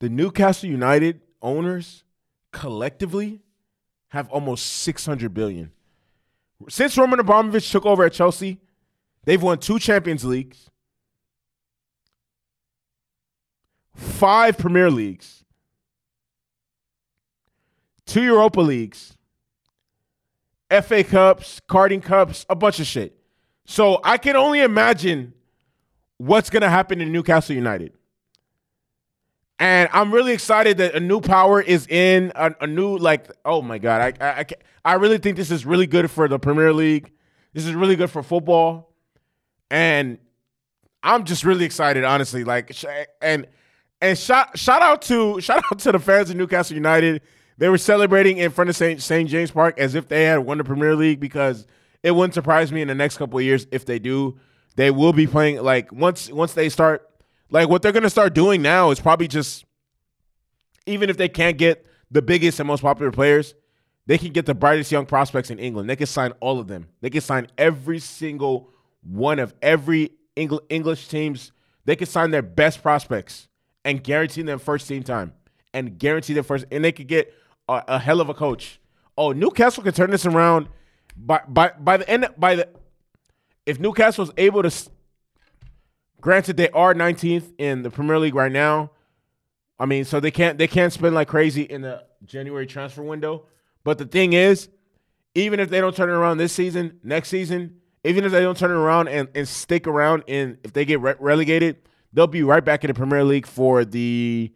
The 0.04 0.10
Newcastle 0.10 0.68
United 0.68 1.22
owners 1.42 2.04
collectively 2.52 3.40
have 4.10 4.30
almost 4.32 4.66
600 4.66 5.34
billion. 5.34 5.72
Since 6.68 6.98
Roman 6.98 7.22
Abramovich 7.22 7.72
took 7.72 7.86
over 7.86 8.04
at 8.04 8.12
Chelsea, 8.12 8.60
they've 9.24 9.42
won 9.42 9.60
two 9.60 9.80
Champions 9.80 10.26
Leagues, 10.26 10.70
five 13.96 14.58
Premier 14.58 14.92
Leagues, 14.92 15.46
two 18.06 18.24
Europa 18.24 18.60
Leagues, 18.60 19.16
FA 20.70 21.06
Cups, 21.06 21.62
Carling 21.66 22.02
Cups, 22.02 22.46
a 22.50 22.56
bunch 22.56 22.82
of 22.82 22.88
shit. 22.88 23.18
So 23.64 24.02
I 24.04 24.18
can 24.18 24.36
only 24.36 24.60
imagine 24.60 25.34
what's 26.18 26.50
going 26.50 26.64
to 26.64 26.70
happen 26.70 27.00
in 27.00 27.14
Newcastle 27.14 27.56
United. 27.56 27.94
And 29.60 29.90
I'm 29.94 30.14
really 30.14 30.34
excited 30.34 30.78
that 30.78 30.96
a 30.96 31.00
new 31.00 31.22
power 31.22 31.62
is 31.62 31.88
in 31.88 32.32
a, 32.36 32.54
a 32.62 32.68
new 32.68 32.98
like. 32.98 33.30
Oh 33.46 33.62
my 33.62 33.78
god! 33.78 34.18
I, 34.20 34.26
I 34.26 34.40
I 34.40 34.46
I 34.86 34.94
really 34.96 35.18
think 35.18 35.38
this 35.38 35.52
is 35.52 35.66
really 35.66 35.88
good 35.88 36.10
for 36.10 36.28
the 36.28 36.40
Premier 36.40 36.74
League. 36.74 37.12
This 37.54 37.66
is 37.66 37.74
really 37.74 37.96
good 37.96 38.10
for 38.10 38.24
football, 38.24 38.94
and 39.70 40.18
I'm 41.04 41.24
just 41.24 41.44
really 41.44 41.66
excited, 41.66 42.04
honestly. 42.04 42.44
Like, 42.44 42.76
and 43.22 43.48
and 44.02 44.18
shout 44.18 44.58
shout 44.58 44.82
out 44.82 45.02
to 45.04 45.40
shout 45.42 45.64
out 45.72 45.80
to 45.80 45.92
the 45.92 46.00
fans 46.00 46.30
of 46.30 46.36
Newcastle 46.36 46.76
United. 46.76 47.22
They 47.58 47.70
were 47.70 47.78
celebrating 47.78 48.40
in 48.40 48.50
front 48.50 48.70
of 48.70 48.76
St. 48.76 49.02
St. 49.02 49.30
James 49.30 49.52
Park 49.52 49.78
as 49.78 49.94
if 49.94 50.08
they 50.08 50.24
had 50.24 50.40
won 50.40 50.58
the 50.58 50.64
Premier 50.64 50.96
League 50.96 51.20
because 51.20 51.68
it 52.02 52.12
wouldn't 52.12 52.34
surprise 52.34 52.72
me 52.72 52.82
in 52.82 52.88
the 52.88 52.96
next 52.96 53.18
couple 53.18 53.38
of 53.38 53.46
years 53.46 53.68
if 53.72 53.86
they 53.86 54.00
do. 54.00 54.40
They 54.76 54.90
will 54.90 55.14
be 55.14 55.28
playing 55.28 55.62
like 55.62 55.92
once 55.92 56.32
once 56.32 56.54
they 56.54 56.70
start 56.70 57.08
like 57.54 57.70
what 57.70 57.82
they're 57.82 57.92
gonna 57.92 58.10
start 58.10 58.34
doing 58.34 58.62
now 58.62 58.90
is 58.90 59.00
probably 59.00 59.28
just 59.28 59.64
even 60.86 61.10
if 61.10 61.16
they 61.16 61.30
can't 61.30 61.58
get 61.58 61.86
the 62.12 62.22
biggest 62.22 62.60
and 62.60 62.68
most 62.68 62.82
popular 62.82 63.12
players, 63.12 63.54
they 64.08 64.18
can 64.18 64.34
get 64.34 64.46
the 64.46 64.56
brightest 64.56 64.92
young 64.92 65.06
prospects 65.06 65.50
in 65.50 65.60
England. 65.60 65.90
They 65.90 65.96
can 65.96 66.08
sign 66.08 66.34
all 66.42 66.60
of 66.60 66.68
them. 66.68 66.88
They 67.00 67.10
can 67.10 67.22
sign 67.22 67.48
every 67.58 68.00
single 68.00 68.70
one 69.02 69.40
of 69.40 69.54
every 69.62 70.12
English 70.36 71.08
teams. 71.08 71.52
They 71.86 71.96
can 71.96 72.08
sign 72.08 72.32
their 72.32 72.42
best 72.42 72.82
prospects 72.82 73.48
and 73.86 74.04
guarantee 74.04 74.42
them 74.42 74.60
first 74.60 74.88
team 74.88 75.04
time 75.04 75.34
and 75.74 75.98
guarantee 75.98 76.34
them 76.34 76.44
first, 76.44 76.66
and 76.72 76.84
they 76.84 76.92
could 76.92 77.08
get 77.08 77.34
a, 77.70 77.84
a 77.88 78.00
hell 78.00 78.20
of 78.20 78.30
a 78.30 78.34
coach. 78.34 78.80
Oh, 79.18 79.32
Newcastle 79.32 79.84
can 79.84 79.94
turn 79.94 80.10
this 80.10 80.26
around 80.26 80.68
by 81.16 81.42
by 81.48 81.72
by 81.80 81.98
the 81.98 82.10
end 82.10 82.28
by 82.36 82.56
the 82.56 82.70
if 83.66 83.80
Newcastle 83.80 84.26
is 84.26 84.32
able 84.38 84.64
to. 84.64 84.90
Granted, 86.24 86.56
they 86.56 86.70
are 86.70 86.94
19th 86.94 87.52
in 87.58 87.84
the 87.84 87.92
Premier 87.92 88.18
League 88.18 88.34
right 88.34 88.52
now. 88.52 88.92
I 89.78 89.86
mean, 89.86 90.06
so 90.06 90.22
they 90.22 90.32
can't 90.32 90.58
they 90.58 90.70
can't 90.70 90.94
spend 90.94 91.14
like 91.14 91.28
crazy 91.28 91.64
in 91.64 91.82
the 91.82 92.06
January 92.26 92.66
transfer 92.66 93.04
window. 93.04 93.48
But 93.84 93.98
the 93.98 94.06
thing 94.06 94.32
is, 94.32 94.70
even 95.36 95.60
if 95.60 95.70
they 95.70 95.82
don't 95.82 95.94
turn 95.94 96.10
it 96.10 96.14
around 96.14 96.38
this 96.38 96.54
season, 96.54 96.98
next 97.04 97.28
season, 97.28 97.82
even 98.06 98.24
if 98.24 98.32
they 98.32 98.40
don't 98.40 98.58
turn 98.58 98.72
it 98.72 98.76
around 98.76 99.10
and, 99.10 99.28
and 99.36 99.46
stick 99.46 99.86
around 99.86 100.24
and 100.30 100.58
if 100.64 100.72
they 100.72 100.86
get 100.86 101.02
re- 101.02 101.16
relegated, 101.20 101.76
they'll 102.14 102.26
be 102.26 102.42
right 102.42 102.64
back 102.64 102.86
in 102.86 102.88
the 102.88 102.94
Premier 102.94 103.26
League 103.26 103.46
for 103.46 103.84
the 103.84 104.50